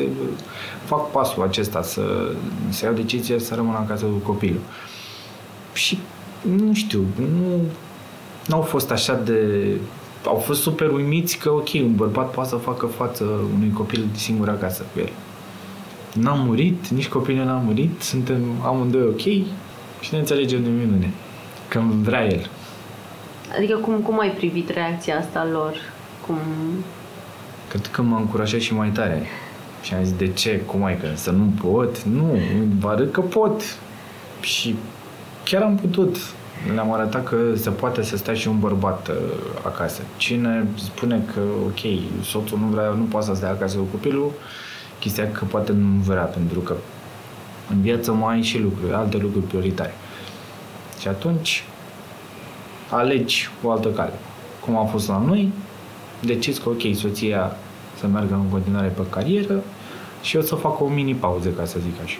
fac 0.85 1.11
pasul 1.11 1.43
acesta, 1.43 1.81
să, 1.81 2.01
să 2.69 2.85
iau 2.85 2.93
decizia 2.93 3.39
să 3.39 3.55
rămân 3.55 3.73
acasă 3.73 4.05
cu 4.05 4.17
copilul. 4.17 4.61
Și 5.73 5.97
nu 6.41 6.73
știu, 6.73 7.05
nu 8.47 8.55
au 8.55 8.61
fost 8.61 8.91
așa 8.91 9.13
de... 9.25 9.67
Au 10.25 10.35
fost 10.35 10.61
super 10.61 10.91
uimiți 10.91 11.37
că, 11.37 11.51
ok, 11.51 11.69
un 11.73 11.95
bărbat 11.95 12.31
poate 12.31 12.49
să 12.49 12.55
facă 12.55 12.85
față 12.85 13.23
unui 13.55 13.71
copil 13.73 14.05
singur 14.15 14.49
acasă 14.49 14.85
cu 14.93 14.99
el. 14.99 15.09
N-am 16.13 16.39
murit, 16.45 16.87
nici 16.87 17.07
copilul 17.07 17.45
n-a 17.45 17.61
murit, 17.65 18.01
suntem 18.01 18.41
amândoi 18.65 19.01
ok 19.01 19.21
și 19.99 20.09
ne 20.11 20.17
înțelegem 20.17 20.63
de 20.63 20.69
minune. 20.69 21.13
Când 21.73 21.91
vrea 21.91 22.25
el. 22.25 22.49
Adică 23.57 23.75
cum, 23.75 23.93
cum 23.93 24.19
ai 24.19 24.29
privit 24.29 24.69
reacția 24.69 25.17
asta 25.17 25.47
lor? 25.51 25.75
Cum... 26.25 26.37
Cred 27.69 27.87
că 27.87 28.01
m-a 28.01 28.17
încurajat 28.17 28.59
și 28.59 28.73
mai 28.73 28.89
tare. 28.89 29.27
Și 29.81 29.93
am 29.93 30.03
zis, 30.03 30.13
de 30.13 30.27
ce? 30.27 30.59
Cum 30.65 30.83
ai 30.83 30.97
că 30.97 31.07
să 31.13 31.31
nu 31.31 31.43
pot? 31.61 32.03
Nu, 32.03 32.39
vă 32.79 32.89
arăt 32.89 33.11
că 33.11 33.21
pot. 33.21 33.61
Și 34.41 34.75
chiar 35.43 35.61
am 35.61 35.75
putut. 35.75 36.17
Le-am 36.73 36.93
arătat 36.93 37.23
că 37.23 37.37
se 37.55 37.69
poate 37.69 38.03
să 38.03 38.17
stea 38.17 38.33
și 38.33 38.47
un 38.47 38.59
bărbat 38.59 39.07
uh, 39.07 39.15
acasă. 39.65 40.01
Cine 40.17 40.67
spune 40.75 41.23
că, 41.33 41.39
ok, 41.65 41.79
soțul 42.23 42.59
nu 42.59 42.65
vrea, 42.65 42.89
nu 42.89 43.03
poate 43.03 43.25
să 43.25 43.35
stea 43.35 43.49
acasă 43.49 43.77
cu 43.77 43.83
copilul, 43.83 44.31
chestia 44.99 45.31
că 45.31 45.45
poate 45.45 45.71
nu 45.71 46.01
vrea, 46.05 46.23
pentru 46.23 46.59
că 46.59 46.75
în 47.69 47.81
viață 47.81 48.11
mai 48.11 48.35
ai 48.35 48.41
și 48.41 48.59
lucruri, 48.59 48.93
alte 48.93 49.17
lucruri 49.17 49.45
prioritare. 49.45 49.93
Și 51.03 51.09
atunci 51.09 51.63
alegi 52.89 53.49
o 53.63 53.71
altă 53.71 53.89
cale. 53.89 54.13
Cum 54.65 54.77
a 54.77 54.85
fost 54.85 55.07
la 55.07 55.17
noi, 55.17 55.51
decizi 56.21 56.61
că, 56.61 56.69
ok, 56.69 56.95
soția 56.95 57.55
să 57.99 58.07
meargă 58.07 58.33
în 58.33 58.49
continuare 58.49 58.87
pe 58.87 59.01
carieră 59.09 59.63
și 60.21 60.35
eu 60.35 60.41
să 60.41 60.55
fac 60.55 60.81
o 60.81 60.87
mini 60.87 61.13
pauză, 61.13 61.49
ca 61.49 61.65
să 61.65 61.79
zic 61.79 62.01
așa. 62.03 62.17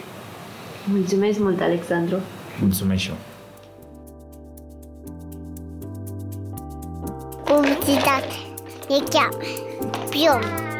Mulțumesc 0.84 1.38
mult, 1.38 1.60
Alexandru! 1.60 2.16
Mulțumesc 2.60 3.00
și 3.00 3.08
eu! 3.08 3.16
Publicitate. 7.44 8.34
E 8.88 9.02
chiar. 9.10 9.28
Pion. 10.10 10.73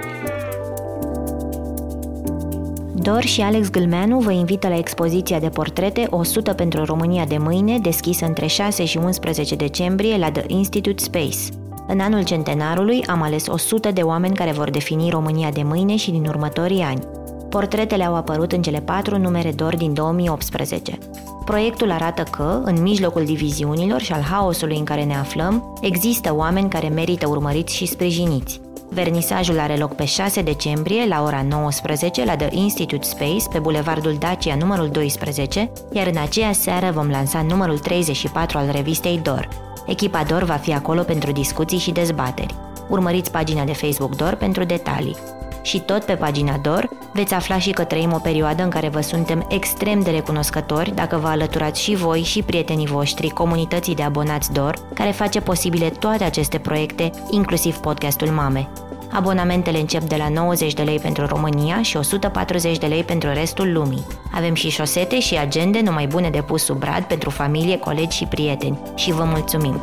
Dor 3.04 3.22
și 3.22 3.40
Alex 3.40 3.70
Gâlmeanu 3.70 4.18
vă 4.18 4.32
invită 4.32 4.68
la 4.68 4.76
expoziția 4.76 5.38
de 5.38 5.48
portrete 5.48 6.06
100 6.10 6.52
pentru 6.52 6.84
România 6.84 7.24
de 7.24 7.36
mâine, 7.38 7.78
deschisă 7.78 8.24
între 8.24 8.46
6 8.46 8.84
și 8.84 8.96
11 8.96 9.54
decembrie 9.54 10.16
la 10.16 10.30
The 10.30 10.44
Institute 10.46 11.02
Space. 11.02 11.38
În 11.86 12.00
anul 12.00 12.24
centenarului 12.24 13.04
am 13.06 13.22
ales 13.22 13.46
100 13.46 13.90
de 13.90 14.00
oameni 14.00 14.34
care 14.34 14.52
vor 14.52 14.70
defini 14.70 15.10
România 15.10 15.50
de 15.50 15.62
mâine 15.62 15.96
și 15.96 16.10
din 16.10 16.24
următorii 16.26 16.80
ani. 16.80 17.00
Portretele 17.48 18.04
au 18.04 18.14
apărut 18.14 18.52
în 18.52 18.62
cele 18.62 18.80
patru 18.80 19.18
numere 19.18 19.52
d'or 19.52 19.76
din 19.76 19.94
2018. 19.94 20.98
Proiectul 21.44 21.90
arată 21.90 22.22
că, 22.22 22.60
în 22.64 22.82
mijlocul 22.82 23.24
diviziunilor 23.24 24.00
și 24.00 24.12
al 24.12 24.22
haosului 24.22 24.78
în 24.78 24.84
care 24.84 25.04
ne 25.04 25.14
aflăm, 25.16 25.78
există 25.80 26.34
oameni 26.34 26.68
care 26.68 26.88
merită 26.88 27.28
urmăriți 27.28 27.74
și 27.74 27.86
sprijiniți. 27.86 28.63
Vernisajul 28.88 29.58
are 29.58 29.76
loc 29.76 29.94
pe 29.94 30.04
6 30.04 30.42
decembrie 30.42 31.06
la 31.06 31.22
ora 31.22 31.42
19 31.42 32.24
la 32.24 32.36
The 32.36 32.48
Institute 32.50 33.06
Space 33.06 33.48
pe 33.52 33.58
Bulevardul 33.58 34.16
Dacia 34.18 34.54
numărul 34.54 34.88
12, 34.88 35.70
iar 35.92 36.06
în 36.06 36.16
aceea 36.16 36.52
seară 36.52 36.90
vom 36.90 37.10
lansa 37.10 37.42
numărul 37.42 37.78
34 37.78 38.58
al 38.58 38.70
revistei 38.70 39.20
DOR. 39.22 39.48
Echipa 39.86 40.24
DOR 40.24 40.42
va 40.42 40.54
fi 40.54 40.72
acolo 40.72 41.02
pentru 41.02 41.32
discuții 41.32 41.78
și 41.78 41.90
dezbateri. 41.90 42.54
Urmăriți 42.88 43.30
pagina 43.30 43.64
de 43.64 43.72
Facebook 43.72 44.16
DOR 44.16 44.34
pentru 44.34 44.64
detalii. 44.64 45.16
Și 45.64 45.80
tot 45.80 46.04
pe 46.04 46.14
pagina 46.14 46.56
DOR 46.62 46.88
veți 47.12 47.34
afla 47.34 47.58
și 47.58 47.70
că 47.70 47.84
trăim 47.84 48.12
o 48.12 48.18
perioadă 48.18 48.62
în 48.62 48.68
care 48.68 48.88
vă 48.88 49.00
suntem 49.00 49.46
extrem 49.48 50.00
de 50.00 50.10
recunoscători 50.10 50.94
dacă 50.94 51.16
vă 51.16 51.26
alăturați 51.28 51.80
și 51.80 51.94
voi 51.94 52.22
și 52.22 52.42
prietenii 52.42 52.86
voștri 52.86 53.28
comunității 53.28 53.94
de 53.94 54.02
abonați 54.02 54.52
DOR, 54.52 54.74
care 54.94 55.10
face 55.10 55.40
posibile 55.40 55.88
toate 55.88 56.24
aceste 56.24 56.58
proiecte, 56.58 57.10
inclusiv 57.30 57.76
podcastul 57.76 58.28
Mame. 58.28 58.68
Abonamentele 59.12 59.78
încep 59.78 60.02
de 60.02 60.16
la 60.16 60.28
90 60.28 60.72
de 60.72 60.82
lei 60.82 60.98
pentru 60.98 61.26
România 61.26 61.82
și 61.82 61.96
140 61.96 62.78
de 62.78 62.86
lei 62.86 63.04
pentru 63.04 63.32
restul 63.32 63.72
lumii. 63.72 64.06
Avem 64.32 64.54
și 64.54 64.70
șosete 64.70 65.20
și 65.20 65.36
agende 65.36 65.80
numai 65.80 66.06
bune 66.06 66.30
de 66.30 66.42
pus 66.42 66.64
sub 66.64 66.78
brad 66.78 67.02
pentru 67.02 67.30
familie, 67.30 67.78
colegi 67.78 68.16
și 68.16 68.24
prieteni. 68.24 68.78
Și 68.94 69.12
vă 69.12 69.24
mulțumim! 69.24 69.82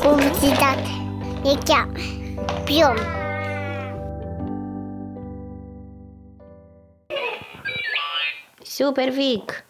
Publicitate. 0.00 0.88
E 1.44 1.58
chiar. 1.64 1.88
Pion. 2.64 3.19
Super 8.84 9.10
Vic! 9.10 9.64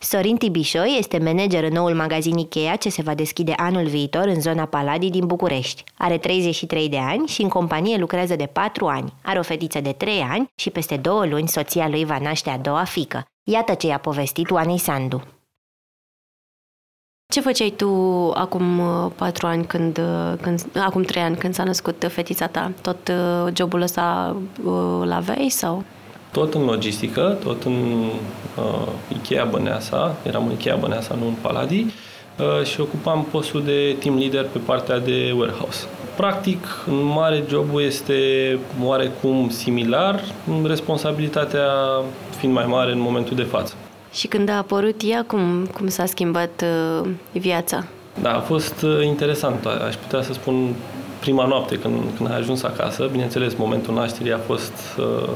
Sorin 0.00 0.36
Tibișoi 0.36 0.96
este 0.98 1.18
manager 1.18 1.64
în 1.64 1.72
noul 1.72 1.94
magazin 1.94 2.38
Ikea 2.38 2.76
ce 2.76 2.88
se 2.88 3.02
va 3.02 3.14
deschide 3.14 3.52
anul 3.56 3.86
viitor 3.86 4.24
în 4.24 4.40
zona 4.40 4.64
Paladii 4.64 5.10
din 5.10 5.26
București. 5.26 5.84
Are 5.98 6.18
33 6.18 6.88
de 6.88 6.98
ani 6.98 7.26
și 7.26 7.42
în 7.42 7.48
companie 7.48 7.96
lucrează 7.96 8.36
de 8.36 8.46
4 8.46 8.86
ani. 8.86 9.12
Are 9.22 9.38
o 9.38 9.42
fetiță 9.42 9.80
de 9.80 9.92
3 9.92 10.20
ani 10.20 10.50
și 10.54 10.70
peste 10.70 10.96
două 10.96 11.26
luni 11.26 11.48
soția 11.48 11.88
lui 11.88 12.04
va 12.04 12.18
naște 12.18 12.50
a 12.50 12.58
doua 12.58 12.84
fică. 12.84 13.24
Iată 13.50 13.74
ce 13.74 13.86
i-a 13.86 13.98
povestit 13.98 14.50
Oanei 14.50 14.78
Sandu. 14.78 15.22
Ce 17.32 17.40
făceai 17.40 17.70
tu 17.76 17.88
acum 18.30 18.78
uh, 18.78 19.10
patru 19.16 19.46
ani, 19.46 19.66
când, 19.66 19.98
uh, 19.98 20.38
când, 20.40 20.66
acum 20.76 21.02
trei 21.02 21.22
ani, 21.22 21.36
când 21.36 21.54
s-a 21.54 21.64
născut 21.64 22.06
fetița 22.08 22.46
ta? 22.46 22.72
Tot 22.82 23.08
uh, 23.08 23.52
jobul 23.56 23.80
ăsta 23.80 24.36
îl 25.00 25.12
aveai 25.12 25.48
sau? 25.48 25.84
Tot 26.34 26.54
în 26.54 26.64
logistică, 26.64 27.38
tot 27.44 27.62
în 27.62 28.04
uh, 28.56 28.88
Ikea 29.08 29.44
Băneasa, 29.50 30.16
eram 30.22 30.46
în 30.46 30.52
Ikea 30.52 30.76
Băneasa, 30.76 31.14
nu 31.20 31.26
în 31.26 31.34
Paladii, 31.40 31.92
uh, 32.38 32.66
și 32.66 32.80
ocupam 32.80 33.26
postul 33.30 33.62
de 33.64 33.96
team 34.00 34.18
leader 34.18 34.46
pe 34.52 34.58
partea 34.58 34.98
de 34.98 35.34
warehouse. 35.36 35.86
Practic, 36.16 36.66
în 36.86 37.02
mare 37.02 37.44
jobul 37.48 37.82
este 37.82 38.18
oarecum 38.82 39.48
similar, 39.48 40.20
responsabilitatea 40.64 41.68
fiind 42.38 42.54
mai 42.54 42.66
mare 42.66 42.92
în 42.92 43.00
momentul 43.00 43.36
de 43.36 43.42
față. 43.42 43.74
Și 44.12 44.26
când 44.26 44.48
a 44.48 44.56
apărut 44.56 45.00
ea, 45.04 45.24
cum, 45.26 45.68
cum 45.74 45.88
s-a 45.88 46.06
schimbat 46.06 46.64
uh, 47.02 47.08
viața? 47.32 47.84
Da, 48.22 48.36
a 48.36 48.40
fost 48.40 48.82
uh, 48.82 49.04
interesant. 49.04 49.66
Aș 49.66 49.94
putea 49.94 50.22
să 50.22 50.32
spun 50.32 50.74
prima 51.24 51.46
noapte 51.46 51.78
când, 51.78 51.94
când 52.16 52.30
ai 52.30 52.36
ajuns 52.36 52.62
acasă. 52.62 53.08
Bineînțeles, 53.10 53.54
momentul 53.54 53.94
nașterii 53.94 54.32
a 54.32 54.38
fost 54.38 54.72
uh, 54.98 55.28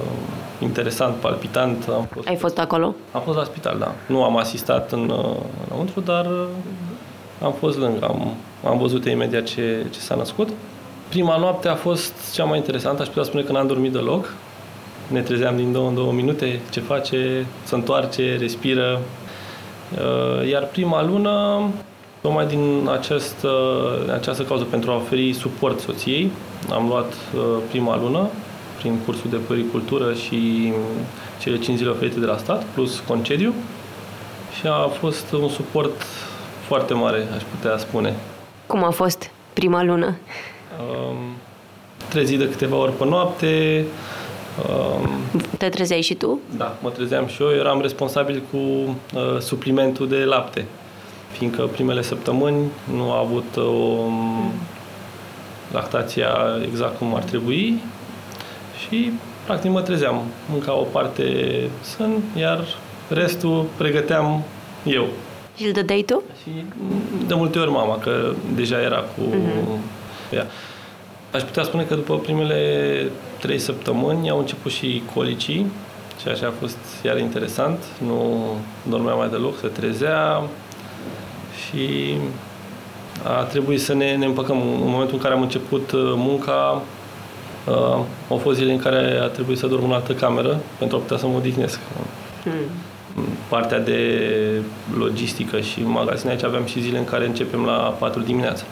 interesant, 0.58 1.14
palpitant. 1.14 1.88
Am 1.88 2.08
fost, 2.12 2.28
Ai 2.28 2.36
fost 2.36 2.58
acolo? 2.58 2.94
Am 3.12 3.20
fost 3.20 3.38
la 3.38 3.44
spital, 3.44 3.76
da. 3.78 3.94
Nu 4.06 4.22
am 4.22 4.36
asistat 4.36 4.92
în, 4.92 5.08
uh, 5.08 5.36
înăuntru, 5.68 6.00
dar 6.00 6.26
uh, 6.26 6.46
am 7.42 7.52
fost 7.52 7.78
lângă. 7.78 8.06
Am, 8.06 8.34
am 8.64 8.78
văzut 8.78 9.04
imediat 9.04 9.44
ce, 9.44 9.86
ce 9.90 9.98
s-a 9.98 10.14
născut. 10.14 10.48
Prima 11.08 11.36
noapte 11.36 11.68
a 11.68 11.74
fost 11.74 12.32
cea 12.34 12.44
mai 12.44 12.58
interesantă, 12.58 13.02
aș 13.02 13.08
putea 13.08 13.22
spune 13.22 13.42
că 13.42 13.52
n-am 13.52 13.66
dormit 13.66 13.92
deloc. 13.92 14.34
Ne 15.06 15.20
trezeam 15.20 15.56
din 15.56 15.72
două 15.72 15.88
în 15.88 15.94
două 15.94 16.12
minute, 16.12 16.60
ce 16.70 16.80
face, 16.80 17.46
se 17.64 17.74
întoarce, 17.74 18.36
respiră. 18.40 19.00
Uh, 19.94 20.48
iar 20.48 20.64
prima 20.64 21.04
lună, 21.04 21.60
tocmai 22.20 22.46
din 22.46 22.88
această, 22.98 23.50
această 24.12 24.42
cauză 24.42 24.64
pentru 24.64 24.90
a 24.90 24.94
oferi 24.94 25.32
suport 25.32 25.80
soției, 25.80 26.30
am 26.72 26.88
luat 26.88 27.12
prima 27.68 27.96
lună 28.00 28.28
prin 28.78 28.98
cursul 29.04 29.30
de 29.30 29.36
păricultură 29.36 30.14
și 30.14 30.72
cele 31.40 31.58
5 31.58 31.78
zile 31.78 31.90
oferite 31.90 32.20
de 32.20 32.26
la 32.26 32.36
stat, 32.36 32.64
plus 32.64 33.02
concediu. 33.06 33.54
Și 34.58 34.66
a 34.66 34.86
fost 34.86 35.32
un 35.32 35.48
suport 35.48 36.02
foarte 36.66 36.94
mare, 36.94 37.26
aș 37.34 37.42
putea 37.42 37.78
spune. 37.78 38.14
Cum 38.66 38.84
a 38.84 38.90
fost 38.90 39.30
prima 39.52 39.82
lună? 39.82 40.16
Um, 40.80 41.16
trezi 42.08 42.36
de 42.36 42.48
câteva 42.48 42.76
ori 42.76 42.92
pe 42.92 43.04
noapte. 43.04 43.84
Um, 44.68 45.08
Te 45.58 45.68
trezeai 45.68 46.00
și 46.00 46.14
tu? 46.14 46.40
Da, 46.56 46.76
mă 46.82 46.90
trezeam 46.90 47.26
și 47.26 47.42
eu. 47.42 47.50
Eram 47.50 47.80
responsabil 47.80 48.42
cu 48.50 48.56
uh, 48.56 49.38
suplimentul 49.40 50.08
de 50.08 50.16
lapte, 50.16 50.66
fiindcă 51.38 51.62
primele 51.62 52.02
săptămâni 52.02 52.70
nu 52.94 53.12
a 53.12 53.18
avut 53.18 53.56
o 53.56 53.60
um, 53.60 54.52
lactația 55.72 56.30
exact 56.62 56.98
cum 56.98 57.14
ar 57.14 57.22
trebui 57.22 57.80
și 58.78 59.12
practic 59.46 59.70
mă 59.70 59.80
trezeam. 59.80 60.22
Mânca 60.50 60.74
o 60.74 60.82
parte 60.82 61.24
sân, 61.80 62.22
iar 62.36 62.64
restul 63.08 63.66
pregăteam 63.76 64.42
eu. 64.84 65.06
Și 65.56 65.66
îl 65.66 65.72
dădeai 65.72 66.02
tu? 66.02 66.22
Și 66.42 66.50
de 67.26 67.34
multe 67.34 67.58
ori 67.58 67.70
mama, 67.70 67.98
că 67.98 68.32
deja 68.54 68.80
era 68.80 68.96
cu 68.96 69.22
uh-huh. 69.30 70.34
ea. 70.34 70.46
Aș 71.32 71.42
putea 71.42 71.62
spune 71.62 71.82
că 71.82 71.94
după 71.94 72.18
primele 72.18 73.10
trei 73.40 73.58
săptămâni 73.58 74.30
au 74.30 74.38
început 74.38 74.72
și 74.72 75.02
colicii, 75.14 75.66
ceea 76.22 76.34
ce 76.34 76.44
a 76.44 76.52
fost 76.60 76.78
iar 77.04 77.18
interesant. 77.18 77.84
Nu 78.06 78.44
dormea 78.88 79.14
mai 79.14 79.28
deloc, 79.28 79.58
se 79.58 79.66
trezea 79.66 80.42
și 81.66 82.14
a 83.22 83.42
trebuit 83.42 83.80
să 83.80 83.94
ne, 83.94 84.16
ne 84.16 84.24
împăcăm. 84.24 84.60
În 84.60 84.90
momentul 84.90 85.14
în 85.14 85.22
care 85.22 85.34
am 85.34 85.42
început 85.42 85.90
uh, 85.90 86.12
munca, 86.16 86.82
uh, 87.66 87.98
au 88.28 88.36
fost 88.36 88.58
zile 88.58 88.72
în 88.72 88.78
care 88.78 89.18
a 89.22 89.26
trebuit 89.26 89.58
să 89.58 89.66
dorm 89.66 89.84
în 89.84 89.92
altă 89.92 90.12
cameră 90.12 90.60
pentru 90.78 90.96
a 90.96 91.00
putea 91.00 91.16
să 91.16 91.26
mă 91.26 91.36
odihnesc. 91.36 91.80
Hmm. 92.42 92.52
Partea 93.48 93.80
de 93.80 94.22
logistică 94.98 95.60
și 95.60 95.82
magazin 95.82 96.28
aici 96.28 96.44
aveam 96.44 96.64
și 96.64 96.80
zile 96.80 96.98
în 96.98 97.04
care 97.04 97.26
începem 97.26 97.64
la 97.64 97.96
4 97.98 98.20
dimineața. 98.20 98.64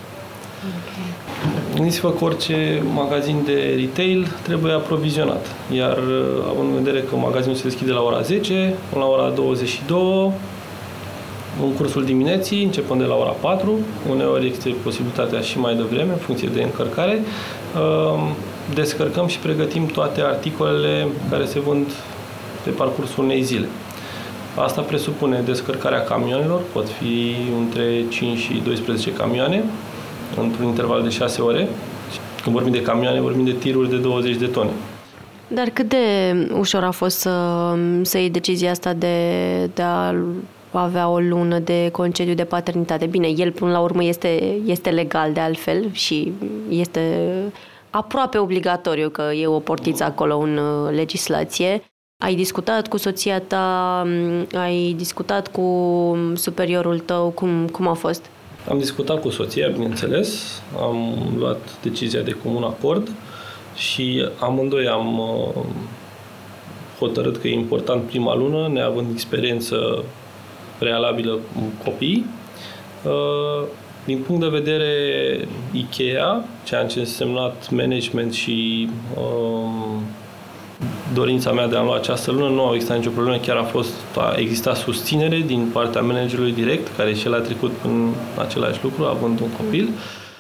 Okay. 0.64 1.74
Gândiți-vă 1.74 2.10
că 2.10 2.24
orice 2.24 2.82
magazin 2.94 3.42
de 3.44 3.74
retail 3.76 4.26
trebuie 4.42 4.72
aprovizionat. 4.72 5.46
Iar 5.72 5.96
uh, 5.96 6.44
având 6.48 6.68
în 6.68 6.82
vedere 6.82 7.04
că 7.08 7.16
magazinul 7.16 7.56
se 7.56 7.62
deschide 7.62 7.92
la 7.92 8.02
ora 8.02 8.20
10, 8.20 8.74
până 8.90 9.04
la 9.04 9.10
ora 9.10 9.30
22, 9.30 10.32
în 11.62 11.72
cursul 11.72 12.04
dimineții, 12.04 12.64
începând 12.64 13.00
de 13.00 13.06
la 13.06 13.14
ora 13.14 13.30
4, 13.30 13.78
uneori 14.10 14.50
este 14.50 14.74
posibilitatea 14.82 15.40
și 15.40 15.58
mai 15.58 15.74
devreme, 15.74 16.12
în 16.12 16.18
funcție 16.18 16.48
de 16.54 16.62
încărcare, 16.62 17.22
uh, 17.76 18.30
descărcăm 18.74 19.26
și 19.26 19.38
pregătim 19.38 19.86
toate 19.86 20.20
articolele 20.20 21.06
care 21.30 21.44
se 21.44 21.60
vând 21.60 21.86
pe 22.64 22.70
parcursul 22.70 23.24
unei 23.24 23.42
zile. 23.42 23.66
Asta 24.54 24.80
presupune 24.80 25.40
descărcarea 25.44 26.02
camioanelor, 26.02 26.60
pot 26.72 26.88
fi 26.88 27.34
între 27.58 28.04
5 28.08 28.38
și 28.38 28.62
12 28.64 29.12
camioane, 29.12 29.64
într-un 30.40 30.66
interval 30.66 31.02
de 31.02 31.08
6 31.08 31.42
ore. 31.42 31.68
Când 32.42 32.54
vorbim 32.54 32.72
de 32.72 32.82
camioane, 32.82 33.20
vorbim 33.20 33.44
de 33.44 33.52
tiruri 33.52 33.90
de 33.90 33.96
20 33.96 34.36
de 34.36 34.46
tone. 34.46 34.70
Dar 35.48 35.68
cât 35.72 35.88
de 35.88 35.96
ușor 36.58 36.82
a 36.82 36.90
fost 36.90 37.18
să, 37.18 37.30
să 38.02 38.18
iei 38.18 38.30
decizia 38.30 38.70
asta 38.70 38.92
de, 38.92 39.16
de 39.74 39.82
a 39.82 40.14
avea 40.70 41.08
o 41.08 41.18
lună 41.18 41.58
de 41.58 41.88
concediu 41.92 42.34
de 42.34 42.44
paternitate? 42.44 43.06
Bine, 43.06 43.28
el 43.28 43.52
până 43.52 43.70
la 43.70 43.80
urmă 43.80 44.04
este, 44.04 44.58
este 44.64 44.90
legal 44.90 45.32
de 45.32 45.40
altfel 45.40 45.92
și 45.92 46.32
este 46.68 47.32
aproape 47.90 48.38
obligatoriu 48.38 49.08
că 49.08 49.22
e 49.22 49.46
o 49.46 49.58
portiță 49.58 50.04
acolo 50.04 50.38
în 50.38 50.56
uh, 50.56 50.92
legislație. 50.94 51.82
Ai 52.24 52.34
discutat 52.34 52.88
cu 52.88 52.96
soția 52.96 53.40
ta, 53.40 54.06
ai 54.54 54.94
discutat 54.96 55.48
cu 55.48 56.18
superiorul 56.34 56.98
tău, 56.98 57.28
cum, 57.28 57.68
cum 57.68 57.86
a 57.86 57.92
fost? 57.92 58.24
Am 58.68 58.78
discutat 58.78 59.20
cu 59.20 59.30
soția, 59.30 59.68
bineînțeles, 59.68 60.62
am 60.80 61.14
luat 61.38 61.82
decizia 61.82 62.20
de 62.20 62.36
comun 62.42 62.62
acord 62.62 63.08
și 63.74 64.28
amândoi 64.38 64.88
am 64.88 65.18
uh, 65.18 65.64
hotărât 66.98 67.36
că 67.36 67.48
e 67.48 67.52
important 67.52 68.02
prima 68.02 68.34
lună, 68.34 68.68
neavând 68.68 69.10
experiență 69.12 70.04
prealabilă 70.78 71.32
cu 71.32 71.84
copii. 71.84 72.26
Uh, 73.04 73.66
din 74.04 74.18
punct 74.18 74.40
de 74.40 74.48
vedere 74.48 74.92
IKEA, 75.72 76.44
ceea 76.64 76.84
ce 76.84 76.98
a 76.98 77.00
însemnat 77.00 77.70
management 77.70 78.32
și 78.32 78.88
um, 79.18 80.02
dorința 81.14 81.52
mea 81.52 81.66
de 81.66 81.76
a 81.76 81.82
lua 81.82 81.96
această 81.96 82.30
lună, 82.30 82.48
nu 82.48 82.64
au 82.64 82.74
existat 82.74 82.96
nicio 82.96 83.10
problemă, 83.10 83.38
chiar 83.38 83.56
a 83.56 83.62
fost, 83.62 83.92
a 84.16 84.34
existat 84.36 84.76
susținere 84.76 85.42
din 85.46 85.68
partea 85.72 86.00
managerului 86.00 86.52
direct, 86.52 86.96
care 86.96 87.14
și 87.14 87.26
el 87.26 87.34
a 87.34 87.38
trecut 87.38 87.72
în 87.84 88.12
același 88.38 88.78
lucru, 88.82 89.04
având 89.04 89.40
un 89.40 89.50
copil. 89.50 89.88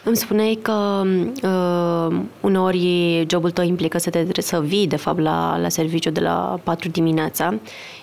Îmi 0.06 0.16
spuneai 0.16 0.58
că 0.62 1.02
uh, 1.42 2.16
uneori 2.40 3.26
jobul 3.30 3.50
tău 3.50 3.64
implică 3.64 3.98
să 3.98 4.10
te 4.10 4.26
să 4.38 4.60
vii, 4.60 4.86
de 4.86 4.96
fapt, 4.96 5.18
la, 5.18 5.58
la 5.58 5.68
serviciu 5.68 6.10
de 6.10 6.20
la 6.20 6.60
4 6.62 6.88
dimineața 6.88 7.54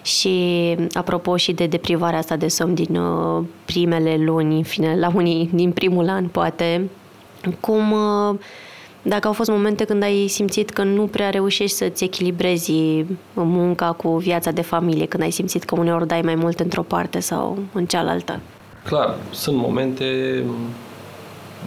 și 0.02 0.76
apropo 0.92 1.38
și 1.38 1.52
de 1.52 1.66
deprivarea 1.66 2.20
asta 2.20 2.36
de 2.36 2.48
somn 2.48 2.74
din 2.74 2.96
uh, 2.96 3.44
primele 3.66 4.18
luni, 4.18 4.56
în 4.56 4.64
fine, 4.64 5.00
la 5.00 5.12
unii 5.16 5.50
din 5.54 5.72
primul 5.72 6.10
an, 6.10 6.28
poate, 6.28 6.90
cum... 7.60 7.92
Uh, 7.92 8.40
dacă 9.02 9.28
au 9.28 9.34
fost 9.34 9.50
momente 9.50 9.84
când 9.84 10.04
ai 10.04 10.28
simțit 10.28 10.70
că 10.70 10.84
nu 10.84 11.04
prea 11.04 11.30
reușești 11.30 11.78
să-ți 11.78 12.04
echilibrezi 12.04 12.74
munca 13.34 13.92
cu 13.92 14.18
viața 14.18 14.52
de 14.52 14.62
familie, 14.62 15.06
când 15.06 15.24
ai 15.24 15.32
simțit 15.32 15.64
că 15.64 15.76
uneori 15.80 16.08
dai 16.08 16.22
mai 16.22 16.36
mult 16.36 16.60
într-o 16.60 16.82
parte 16.82 17.20
sau 17.20 17.58
în 17.74 17.86
cealaltă? 17.86 18.40
Clar, 18.84 19.16
sunt 19.32 19.58
momente 19.58 20.06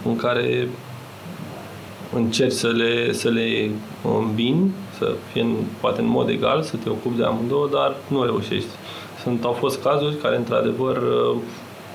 în 0.05 0.15
care 0.15 0.67
încerci 2.13 2.51
să 2.51 2.67
le, 2.67 3.13
să 3.13 3.29
le 3.29 3.69
îmbini, 4.19 4.71
să 4.97 5.15
fie 5.31 5.41
în, 5.41 5.55
poate 5.79 6.01
în 6.01 6.07
mod 6.07 6.29
egal, 6.29 6.61
să 6.61 6.75
te 6.83 6.89
ocupi 6.89 7.17
de 7.17 7.23
amândouă, 7.23 7.67
dar 7.71 7.95
nu 8.07 8.23
reușești. 8.23 8.69
Sunt, 9.23 9.43
au 9.43 9.51
fost 9.51 9.81
cazuri 9.81 10.15
care, 10.15 10.35
într-adevăr, 10.35 11.03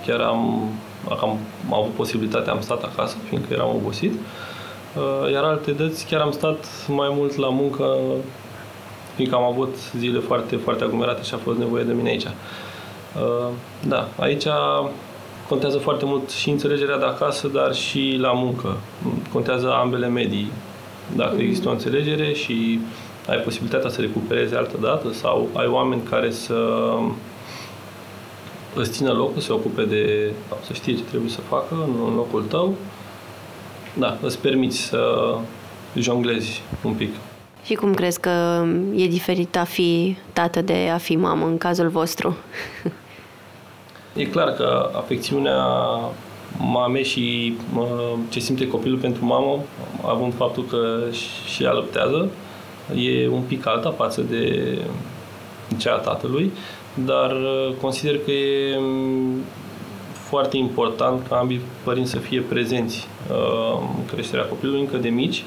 chiar 0.07 0.21
am, 0.21 0.69
am, 1.09 1.39
am 1.71 1.75
avut 1.75 1.93
posibilitatea, 1.93 2.53
am 2.53 2.61
stat 2.61 2.83
acasă, 2.83 3.17
fiindcă 3.29 3.53
eram 3.53 3.75
obosit, 3.75 4.13
Uh, 4.97 5.33
iar 5.33 5.45
alte 5.45 5.71
dăți 5.71 6.07
chiar 6.07 6.21
am 6.21 6.31
stat 6.31 6.67
mai 6.89 7.09
mult 7.13 7.37
la 7.37 7.49
muncă, 7.49 7.97
fiindcă 9.15 9.37
am 9.37 9.43
avut 9.43 9.77
zile 9.99 10.19
foarte, 10.19 10.57
foarte 10.57 10.85
aglomerate 10.85 11.23
și 11.23 11.35
a 11.35 11.37
fost 11.37 11.59
nevoie 11.59 11.85
de 11.85 11.93
mine 11.93 12.09
aici. 12.09 12.25
Uh, 12.25 13.49
da, 13.89 14.09
aici 14.19 14.47
contează 15.53 15.79
foarte 15.79 16.05
mult 16.05 16.31
și 16.31 16.51
înțelegerea 16.51 16.99
de 16.99 17.05
acasă, 17.05 17.49
dar 17.49 17.75
și 17.75 18.17
la 18.21 18.33
muncă. 18.33 18.77
Contează 19.33 19.73
ambele 19.73 20.09
medii. 20.09 20.51
Dacă 21.17 21.37
există 21.41 21.69
o 21.69 21.73
înțelegere 21.73 22.33
și 22.33 22.81
ai 23.29 23.37
posibilitatea 23.37 23.91
să 23.91 24.01
recuperezi 24.01 24.55
altă 24.55 24.77
dată 24.81 25.13
sau 25.13 25.49
ai 25.55 25.67
oameni 25.67 26.03
care 26.11 26.31
să 26.31 26.89
îți 28.75 28.91
țină 28.91 29.13
locul, 29.13 29.41
să 29.41 29.47
se 29.47 29.53
ocupe 29.53 29.85
de, 29.85 30.33
să 30.67 30.73
știe 30.73 30.95
ce 30.95 31.03
trebuie 31.03 31.31
să 31.31 31.41
facă 31.41 31.75
în 32.09 32.15
locul 32.15 32.43
tău, 32.43 32.75
da, 33.99 34.19
îți 34.23 34.39
permiți 34.39 34.79
să 34.79 35.35
jonglezi 35.95 36.63
un 36.85 36.93
pic. 36.93 37.15
Și 37.65 37.75
cum 37.75 37.95
crezi 37.95 38.21
că 38.21 38.65
e 38.95 39.07
diferit 39.07 39.57
a 39.57 39.65
fi 39.65 40.17
tată 40.33 40.63
de 40.63 40.91
a 40.93 40.99
fi 40.99 41.17
mamă 41.17 41.47
în 41.47 41.59
cazul 41.59 41.89
vostru? 41.89 42.37
e 44.15 44.25
clar 44.25 44.53
că 44.53 44.91
afecțiunea 44.93 45.65
mamei 46.59 47.05
și 47.05 47.55
ce 48.29 48.41
simte 48.41 48.67
copilul 48.67 48.99
pentru 48.99 49.25
mamă, 49.25 49.59
având 50.07 50.35
faptul 50.35 50.65
că 50.65 50.99
și 51.55 51.63
ea 51.63 51.73
lăptează, 51.73 52.29
e 52.97 53.29
un 53.29 53.43
pic 53.43 53.67
alta 53.67 53.91
față 53.91 54.21
de 54.21 54.77
cea 55.79 55.95
a 55.95 55.99
tatălui, 55.99 56.53
dar 56.95 57.37
consider 57.81 58.19
că 58.19 58.31
e 58.31 58.79
foarte 60.13 60.57
important 60.57 61.27
ca 61.29 61.37
ambii 61.37 61.61
părinți 61.85 62.11
să 62.11 62.19
fie 62.19 62.41
prezenți 62.41 63.07
uh, 63.31 63.79
în 63.97 64.05
creșterea 64.07 64.45
copilului 64.45 64.81
încă 64.81 64.97
de 64.97 65.09
mici. 65.09 65.45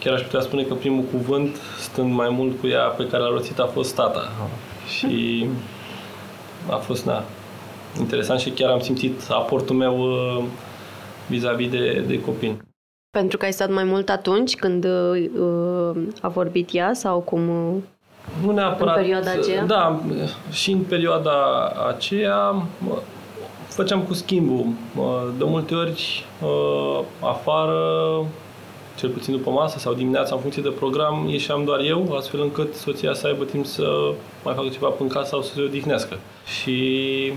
Chiar 0.00 0.14
aș 0.14 0.20
putea 0.20 0.40
spune 0.40 0.62
că 0.62 0.74
primul 0.74 1.04
cuvânt, 1.12 1.56
stând 1.80 2.12
mai 2.12 2.28
mult 2.30 2.60
cu 2.60 2.66
ea, 2.66 2.82
pe 2.82 3.06
care 3.06 3.22
l-a 3.22 3.28
rostit 3.28 3.58
a 3.58 3.70
fost 3.72 3.94
tata. 3.94 4.32
Și 4.96 5.46
a 6.70 6.76
fost, 6.76 7.04
na, 7.04 7.24
interesant 7.98 8.40
și 8.40 8.50
chiar 8.50 8.70
am 8.70 8.80
simțit 8.80 9.20
aportul 9.30 9.76
meu 9.76 9.98
uh, 9.98 10.44
vis-a-vis 11.26 11.70
de, 11.70 12.04
de 12.06 12.20
copil. 12.20 12.56
Pentru 13.10 13.38
că 13.38 13.44
ai 13.44 13.52
stat 13.52 13.70
mai 13.70 13.84
mult 13.84 14.08
atunci 14.08 14.54
când 14.54 14.84
uh, 14.84 15.96
a 16.20 16.28
vorbit 16.28 16.68
ea 16.72 16.92
sau 16.92 17.20
cum? 17.20 17.48
Uh, 17.48 17.82
nu 18.44 18.52
neapărat. 18.52 18.96
În 18.96 19.02
perioada 19.02 19.30
aceea? 19.30 19.64
Da, 19.64 20.00
și 20.50 20.70
în 20.70 20.80
perioada 20.80 21.68
aceea 21.88 22.66
făceam 23.68 24.00
cu 24.02 24.14
schimbul. 24.14 24.66
De 25.38 25.44
multe 25.44 25.74
ori 25.74 26.24
afară, 27.20 27.80
cel 28.98 29.08
puțin 29.08 29.36
după 29.36 29.50
masă 29.50 29.78
sau 29.78 29.94
dimineața, 29.94 30.34
în 30.34 30.40
funcție 30.40 30.62
de 30.62 30.68
program, 30.68 31.28
ieșeam 31.28 31.64
doar 31.64 31.80
eu, 31.80 32.14
astfel 32.16 32.40
încât 32.40 32.74
soția 32.74 33.14
să 33.14 33.26
aibă 33.26 33.44
timp 33.44 33.66
să 33.66 34.12
mai 34.44 34.54
facă 34.54 34.68
ceva 34.68 34.94
în 34.98 35.08
casă 35.08 35.28
sau 35.28 35.42
să 35.42 35.52
se 35.54 35.60
odihnească. 35.60 36.18
Și 36.60 37.32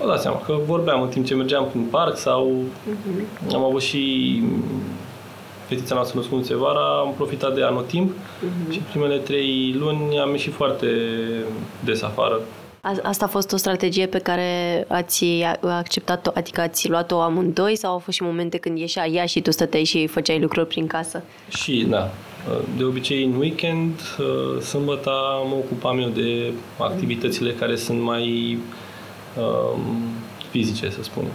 vă 0.00 0.06
dați 0.06 0.22
seama 0.22 0.40
că 0.40 0.58
vorbeam 0.66 1.02
în 1.02 1.08
timp 1.08 1.26
ce 1.26 1.34
mergeam 1.34 1.66
prin 1.70 1.82
parc 1.90 2.16
sau 2.16 2.52
uh-huh. 2.88 3.54
am 3.54 3.64
avut 3.64 3.82
și 3.82 4.42
fetița 5.66 5.94
noastră 5.94 6.18
născută 6.18 6.56
vara, 6.56 6.98
am 6.98 7.12
profitat 7.16 7.54
de 7.54 7.62
anotimp 7.62 8.12
uh-huh. 8.12 8.72
și 8.72 8.78
primele 8.78 9.16
trei 9.16 9.74
luni 9.78 10.18
am 10.18 10.30
ieșit 10.30 10.52
foarte 10.52 10.86
des 11.84 12.02
afară 12.02 12.40
Asta 13.02 13.24
a 13.24 13.28
fost 13.28 13.52
o 13.52 13.56
strategie 13.56 14.06
pe 14.06 14.18
care 14.18 14.84
ați 14.88 15.24
acceptat-o, 15.62 16.30
adică 16.34 16.60
ați 16.60 16.88
luat-o 16.88 17.20
amândoi 17.20 17.76
sau 17.76 17.92
au 17.92 17.98
fost 17.98 18.16
și 18.16 18.22
momente 18.22 18.58
când 18.58 18.78
ieșea 18.78 19.08
ea 19.08 19.26
și 19.26 19.40
tu 19.40 19.50
stăteai 19.50 19.84
și 19.84 20.06
făceai 20.06 20.40
lucruri 20.40 20.66
prin 20.66 20.86
casă? 20.86 21.22
Și, 21.48 21.86
da. 21.88 22.10
De 22.76 22.84
obicei, 22.84 23.24
în 23.24 23.36
weekend, 23.36 24.00
sâmbătă 24.62 25.10
mă 25.48 25.54
ocupam 25.54 25.98
eu 25.98 26.08
de 26.08 26.52
activitățile 26.78 27.52
care 27.52 27.76
sunt 27.76 28.00
mai 28.00 28.54
um, 28.54 28.62
fizice, 30.50 30.90
să 30.90 31.02
spunem. 31.02 31.30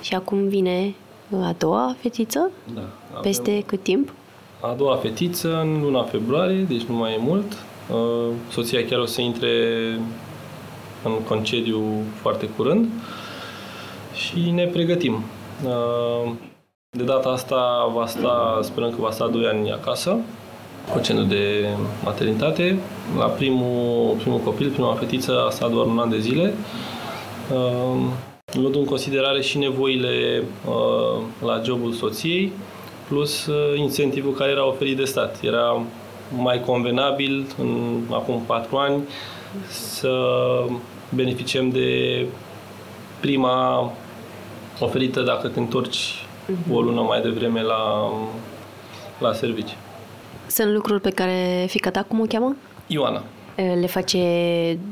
Și 0.00 0.14
acum 0.14 0.48
vine 0.48 0.94
a 1.42 1.54
doua 1.58 1.96
fetiță? 2.00 2.50
Da. 2.74 2.80
Peste 3.20 3.50
Avem 3.50 3.62
cât 3.66 3.82
timp? 3.82 4.12
a 4.60 4.74
doua 4.76 4.96
fetiță 4.96 5.60
în 5.60 5.80
luna 5.82 6.02
februarie, 6.02 6.62
deci 6.62 6.82
nu 6.82 6.94
mai 6.94 7.12
e 7.12 7.18
mult. 7.20 7.52
Uh, 7.92 8.28
Soția 8.50 8.84
chiar 8.84 8.98
o 8.98 9.06
să 9.06 9.20
intre 9.20 9.48
în 11.04 11.12
concediu 11.28 11.82
foarte 12.20 12.48
curând 12.48 12.88
și 14.14 14.50
ne 14.50 14.66
pregătim. 14.66 15.22
Uh, 15.64 16.32
De 16.90 17.02
data 17.02 17.28
asta 17.28 17.90
va 17.94 18.06
sta, 18.06 18.58
sperăm 18.62 18.90
că 18.90 18.96
va 19.00 19.10
sta 19.10 19.26
2 19.28 19.46
ani 19.46 19.72
acasă, 19.72 20.18
concediu 20.92 21.22
de 21.22 21.68
maternitate. 22.04 22.78
La 23.18 23.24
primul, 23.24 24.16
primul 24.20 24.38
copil, 24.38 24.70
prima 24.70 24.94
fetiță, 24.94 25.44
a 25.46 25.50
stat 25.50 25.70
doar 25.70 25.86
un 25.86 25.98
an 25.98 26.10
de 26.10 26.18
zile. 26.18 26.54
Uh, 27.52 28.06
Luând 28.52 28.74
în 28.74 28.84
considerare 28.84 29.40
și 29.40 29.58
nevoile 29.58 30.42
uh, 30.68 31.22
la 31.44 31.60
jobul 31.64 31.92
soției, 31.92 32.52
plus 33.08 33.46
uh, 33.46 33.78
incentivul 33.78 34.32
care 34.32 34.50
era 34.50 34.66
oferit 34.66 34.96
de 34.96 35.04
stat. 35.04 35.38
Era 35.42 35.82
mai 36.36 36.60
convenabil 36.60 37.46
în 37.58 38.00
acum 38.10 38.42
patru 38.46 38.76
ani 38.76 39.02
să 39.68 40.10
beneficiem 41.14 41.70
de 41.70 42.26
prima 43.20 43.92
oferită 44.80 45.20
dacă 45.20 45.48
te 45.48 45.58
întorci 45.58 46.26
o 46.72 46.80
lună 46.80 47.00
mai 47.00 47.20
devreme 47.20 47.62
la, 47.62 48.12
la 49.18 49.32
servici. 49.32 49.76
Sunt 50.54 50.72
lucruri 50.72 51.00
pe 51.00 51.10
care 51.10 51.66
fica 51.68 51.90
ta 51.90 52.02
cum 52.02 52.20
o 52.20 52.24
cheamă? 52.24 52.56
Ioana, 52.86 53.22
Le 53.54 53.86
face 53.86 54.18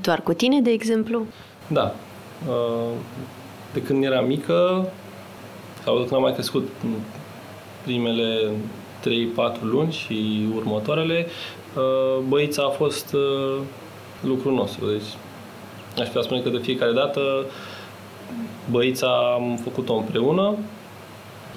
doar 0.00 0.20
cu 0.20 0.32
tine, 0.32 0.60
de 0.60 0.70
exemplu? 0.70 1.26
da, 1.66 1.94
uh, 2.48 2.94
de 3.72 3.82
când 3.82 4.04
era 4.04 4.20
mică 4.20 4.88
sau 5.84 5.94
de 5.94 6.00
când 6.00 6.12
am 6.12 6.22
mai 6.22 6.32
crescut 6.32 6.68
în 6.84 6.90
primele 7.84 8.50
3-4 9.00 9.60
luni 9.60 9.92
și 9.92 10.46
următoarele, 10.56 11.26
uh, 11.76 12.22
băița 12.28 12.62
a 12.62 12.68
fost 12.68 13.12
uh, 13.12 13.60
lucrul 14.20 14.52
nostru. 14.52 14.86
Deci 14.86 15.08
aș 15.98 16.06
putea 16.06 16.22
spune 16.22 16.40
că 16.40 16.48
de 16.48 16.58
fiecare 16.58 16.92
dată 16.92 17.20
băița 18.70 19.32
am 19.34 19.58
făcut-o 19.62 19.94
împreună. 19.94 20.54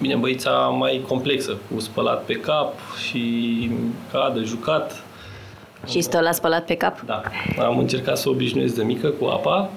Bine, 0.03 0.15
băița 0.15 0.51
mai 0.51 1.03
complexă, 1.07 1.57
cu 1.73 1.79
spălat 1.79 2.23
pe 2.23 2.33
cap 2.33 2.73
și 3.07 3.21
cadă, 4.11 4.43
jucat. 4.43 5.03
Și 5.87 6.01
stă 6.01 6.19
la 6.19 6.31
spălat 6.31 6.65
pe 6.65 6.75
cap? 6.75 7.01
Da, 7.05 7.21
am 7.59 7.77
încercat 7.77 8.17
să 8.17 8.29
o 8.29 8.31
obișnuiesc 8.31 8.75
de 8.75 8.83
mică 8.83 9.07
cu 9.07 9.25
apa 9.25 9.69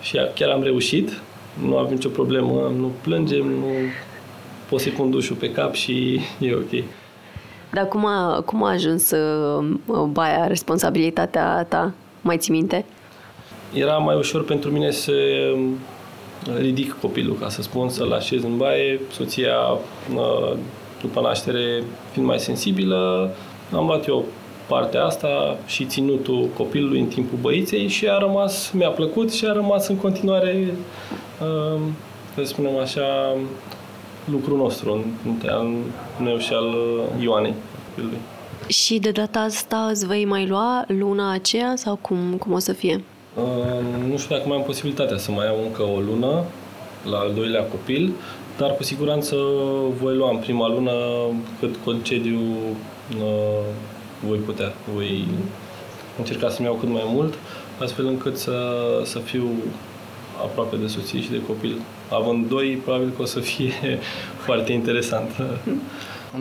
și 0.00 0.18
chiar 0.34 0.50
am 0.50 0.62
reușit. 0.62 1.20
Nu 1.66 1.76
avem 1.76 1.92
nicio 1.92 2.08
problemă, 2.08 2.72
nu 2.76 2.90
plângem, 3.02 3.46
nu 3.46 3.66
pot 4.68 4.80
să-i 4.80 4.92
pun 4.92 5.10
dușul 5.10 5.36
pe 5.36 5.50
cap 5.50 5.74
și 5.74 6.20
e 6.38 6.54
ok. 6.54 6.84
Dar 7.72 7.88
cum 7.88 8.06
a, 8.06 8.42
cum 8.46 8.62
a 8.62 8.70
ajuns 8.70 9.10
uh, 9.10 9.64
baia 10.10 10.46
responsabilitatea 10.46 11.64
ta? 11.64 11.92
Mai 12.20 12.38
ții 12.38 12.52
minte? 12.52 12.84
Era 13.72 13.96
mai 13.96 14.16
ușor 14.16 14.44
pentru 14.44 14.70
mine 14.70 14.90
să 14.90 15.12
ridic 16.58 17.00
copilul, 17.00 17.36
ca 17.40 17.48
să 17.48 17.62
spun, 17.62 17.88
să-l 17.88 18.12
așez 18.12 18.42
în 18.42 18.56
baie. 18.56 19.00
Soția, 19.10 19.56
uh, 20.14 20.56
după 21.00 21.20
naștere, 21.20 21.82
fiind 22.12 22.28
mai 22.28 22.38
sensibilă, 22.38 23.30
am 23.72 23.86
luat 23.86 24.06
eu 24.06 24.24
partea 24.66 25.04
asta 25.04 25.56
și 25.66 25.84
ținutul 25.84 26.48
copilului 26.56 27.00
în 27.00 27.06
timpul 27.06 27.38
băiței 27.40 27.88
și 27.88 28.08
a 28.08 28.18
rămas, 28.18 28.70
mi-a 28.70 28.88
plăcut 28.88 29.32
și 29.32 29.46
a 29.46 29.52
rămas 29.52 29.88
în 29.88 29.96
continuare, 29.96 30.74
uh, 31.40 31.80
să 32.34 32.42
spunem 32.44 32.76
așa, 32.76 33.36
lucrul 34.24 34.56
nostru, 34.56 34.92
în, 34.92 35.04
în 35.60 35.84
meu 36.22 36.38
și 36.38 36.52
al 36.52 36.66
uh, 36.66 37.22
Ioanei, 37.22 37.54
copilului. 37.88 38.18
Și 38.66 38.98
de 38.98 39.10
data 39.10 39.40
asta 39.40 39.86
îți 39.90 40.06
vei 40.06 40.24
mai 40.24 40.46
lua 40.46 40.84
luna 40.86 41.32
aceea 41.32 41.72
sau 41.76 41.96
cum, 42.00 42.36
cum 42.38 42.52
o 42.52 42.58
să 42.58 42.72
fie? 42.72 43.04
Uh, 43.34 43.42
Nu 44.08 44.16
știu 44.18 44.36
dacă 44.36 44.48
mai 44.48 44.56
am 44.56 44.62
posibilitatea 44.62 45.16
să 45.16 45.30
mai 45.30 45.46
iau 45.46 45.62
încă 45.62 45.82
o 45.82 45.98
lună 46.00 46.44
la 47.10 47.18
al 47.18 47.32
doilea 47.34 47.62
copil, 47.62 48.12
dar 48.56 48.76
cu 48.76 48.82
siguranță 48.82 49.36
voi 50.00 50.14
lua 50.14 50.30
în 50.30 50.36
prima 50.36 50.68
lună 50.68 50.92
cât 51.60 51.74
concediu 51.84 52.40
uh, 53.20 53.64
voi 54.26 54.38
putea. 54.38 54.72
Voi 54.94 55.26
încerca 56.18 56.48
să-mi 56.48 56.66
iau 56.66 56.76
cât 56.76 56.88
mai 56.88 57.04
mult, 57.06 57.34
astfel 57.78 58.06
încât 58.06 58.36
să, 58.36 58.76
să 59.04 59.18
fiu 59.18 59.48
aproape 60.42 60.76
de 60.76 60.86
soție 60.86 61.20
și 61.20 61.30
de 61.30 61.42
copil. 61.46 61.80
Având 62.10 62.48
doi, 62.48 62.80
probabil 62.84 63.12
că 63.16 63.22
o 63.22 63.24
să 63.24 63.40
fie 63.40 63.72
foarte 64.46 64.72
interesant. 64.72 65.30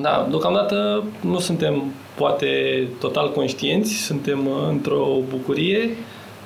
Da, 0.02 0.28
deocamdată 0.30 1.04
nu 1.22 1.40
suntem 1.40 1.84
poate 2.16 2.88
total 3.00 3.32
conștienți, 3.32 3.94
suntem 3.94 4.48
uh, 4.48 4.68
într-o 4.70 5.18
bucurie, 5.30 5.90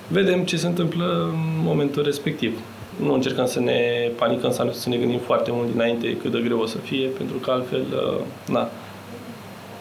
vedem 0.07 0.43
ce 0.43 0.57
se 0.57 0.67
întâmplă 0.67 1.29
în 1.33 1.63
momentul 1.63 2.03
respectiv. 2.03 2.59
Nu 3.01 3.13
încercăm 3.13 3.45
să 3.45 3.59
ne 3.59 4.11
panicăm 4.15 4.51
sau 4.51 4.71
să 4.71 4.89
ne 4.89 4.97
gândim 4.97 5.19
foarte 5.19 5.51
mult 5.51 5.71
dinainte 5.71 6.17
cât 6.17 6.31
de 6.31 6.39
greu 6.39 6.59
o 6.59 6.65
să 6.65 6.77
fie, 6.77 7.07
pentru 7.07 7.37
că 7.37 7.51
altfel, 7.51 7.81
uh, 7.91 8.19
na, 8.53 8.69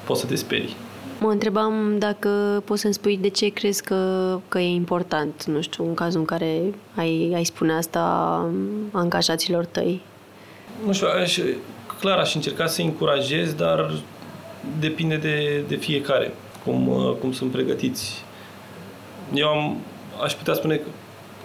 poți 0.05 0.21
să 0.21 0.27
te 0.27 0.35
sperii. 0.35 0.77
Mă 1.21 1.31
întrebam 1.31 1.97
dacă 1.99 2.63
poți 2.65 2.81
să-mi 2.81 2.95
spui 2.95 3.19
de 3.21 3.29
ce 3.29 3.49
crezi 3.49 3.83
că, 3.83 4.39
că 4.49 4.59
e 4.59 4.75
important, 4.75 5.45
nu 5.45 5.61
știu, 5.61 5.85
în 5.87 5.95
cazul 5.95 6.21
în 6.21 6.27
care 6.27 6.61
ai, 6.95 7.33
ai 7.35 7.45
spune 7.45 7.73
asta 7.73 8.01
angajaților 8.93 9.65
tăi. 9.65 10.01
Nu 10.87 10.93
știu, 10.93 11.07
aș, 11.23 11.39
clar 12.01 12.19
aș 12.19 12.35
încerca 12.35 12.67
să 12.67 12.83
încurajez, 12.83 13.53
dar 13.53 13.91
depinde 14.81 15.17
de, 15.17 15.65
de 15.69 15.77
fiecare, 15.77 16.35
cum, 16.65 16.89
uh, 16.89 17.15
cum 17.21 17.33
sunt 17.33 17.51
pregătiți. 17.51 18.25
Eu 19.35 19.49
am, 19.49 19.77
aș 20.23 20.33
putea 20.35 20.55
spune 20.55 20.77
că 20.77 20.89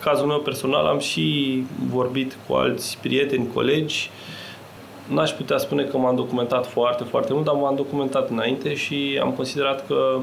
cazul 0.02 0.26
meu 0.28 0.40
personal 0.40 0.86
am 0.86 1.00
și 1.00 1.58
vorbit 1.90 2.38
cu 2.48 2.54
alți 2.54 2.98
prieteni, 3.02 3.48
colegi. 3.54 4.10
N-aș 5.08 5.32
putea 5.32 5.58
spune 5.58 5.84
că 5.84 5.98
m-am 5.98 6.16
documentat 6.16 6.68
foarte, 6.68 7.04
foarte 7.04 7.34
mult, 7.34 7.46
dar 7.46 7.56
m-am 7.56 7.76
documentat 7.76 8.30
înainte 8.30 8.74
și 8.76 9.20
am 9.22 9.32
considerat 9.32 9.88
că 9.88 10.20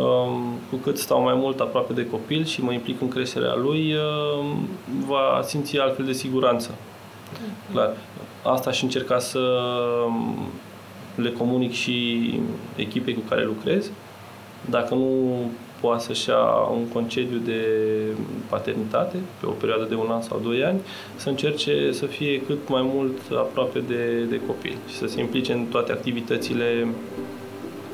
um, 0.00 0.58
cu 0.70 0.76
cât 0.76 0.98
stau 0.98 1.22
mai 1.22 1.34
mult 1.34 1.60
aproape 1.60 1.92
de 1.92 2.06
copil 2.06 2.44
și 2.44 2.62
mă 2.62 2.72
implic 2.72 3.00
în 3.00 3.08
creșterea 3.08 3.54
lui, 3.54 3.94
um, 3.94 4.68
va 5.06 5.40
simți 5.42 5.78
altfel 5.78 6.04
de 6.04 6.12
siguranță. 6.12 6.74
Clar. 7.72 7.96
Asta 8.42 8.70
și 8.70 8.84
încerca 8.84 9.18
să 9.18 9.40
le 11.14 11.30
comunic 11.30 11.72
și 11.72 12.18
echipei 12.76 13.14
cu 13.14 13.22
care 13.28 13.44
lucrez. 13.44 13.90
Dacă 14.70 14.94
nu 14.94 15.36
poate 15.80 16.02
să-și 16.02 16.28
ia 16.28 16.44
un 16.72 16.88
concediu 16.88 17.38
de 17.44 17.64
paternitate 18.48 19.16
pe 19.40 19.46
o 19.46 19.50
perioadă 19.50 19.84
de 19.88 19.94
un 19.94 20.10
an 20.10 20.22
sau 20.22 20.40
doi 20.44 20.64
ani, 20.64 20.80
să 21.16 21.28
încerce 21.28 21.92
să 21.92 22.06
fie 22.06 22.40
cât 22.40 22.68
mai 22.68 22.82
mult 22.94 23.18
aproape 23.32 23.78
de, 23.78 24.26
de 24.28 24.40
copil 24.46 24.76
și 24.88 24.94
să 24.94 25.06
se 25.06 25.20
implice 25.20 25.52
în 25.52 25.64
toate 25.64 25.92
activitățile 25.92 26.86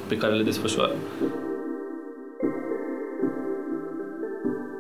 pe 0.07 0.17
care 0.17 0.35
le 0.35 0.43
desfășoară. 0.43 0.95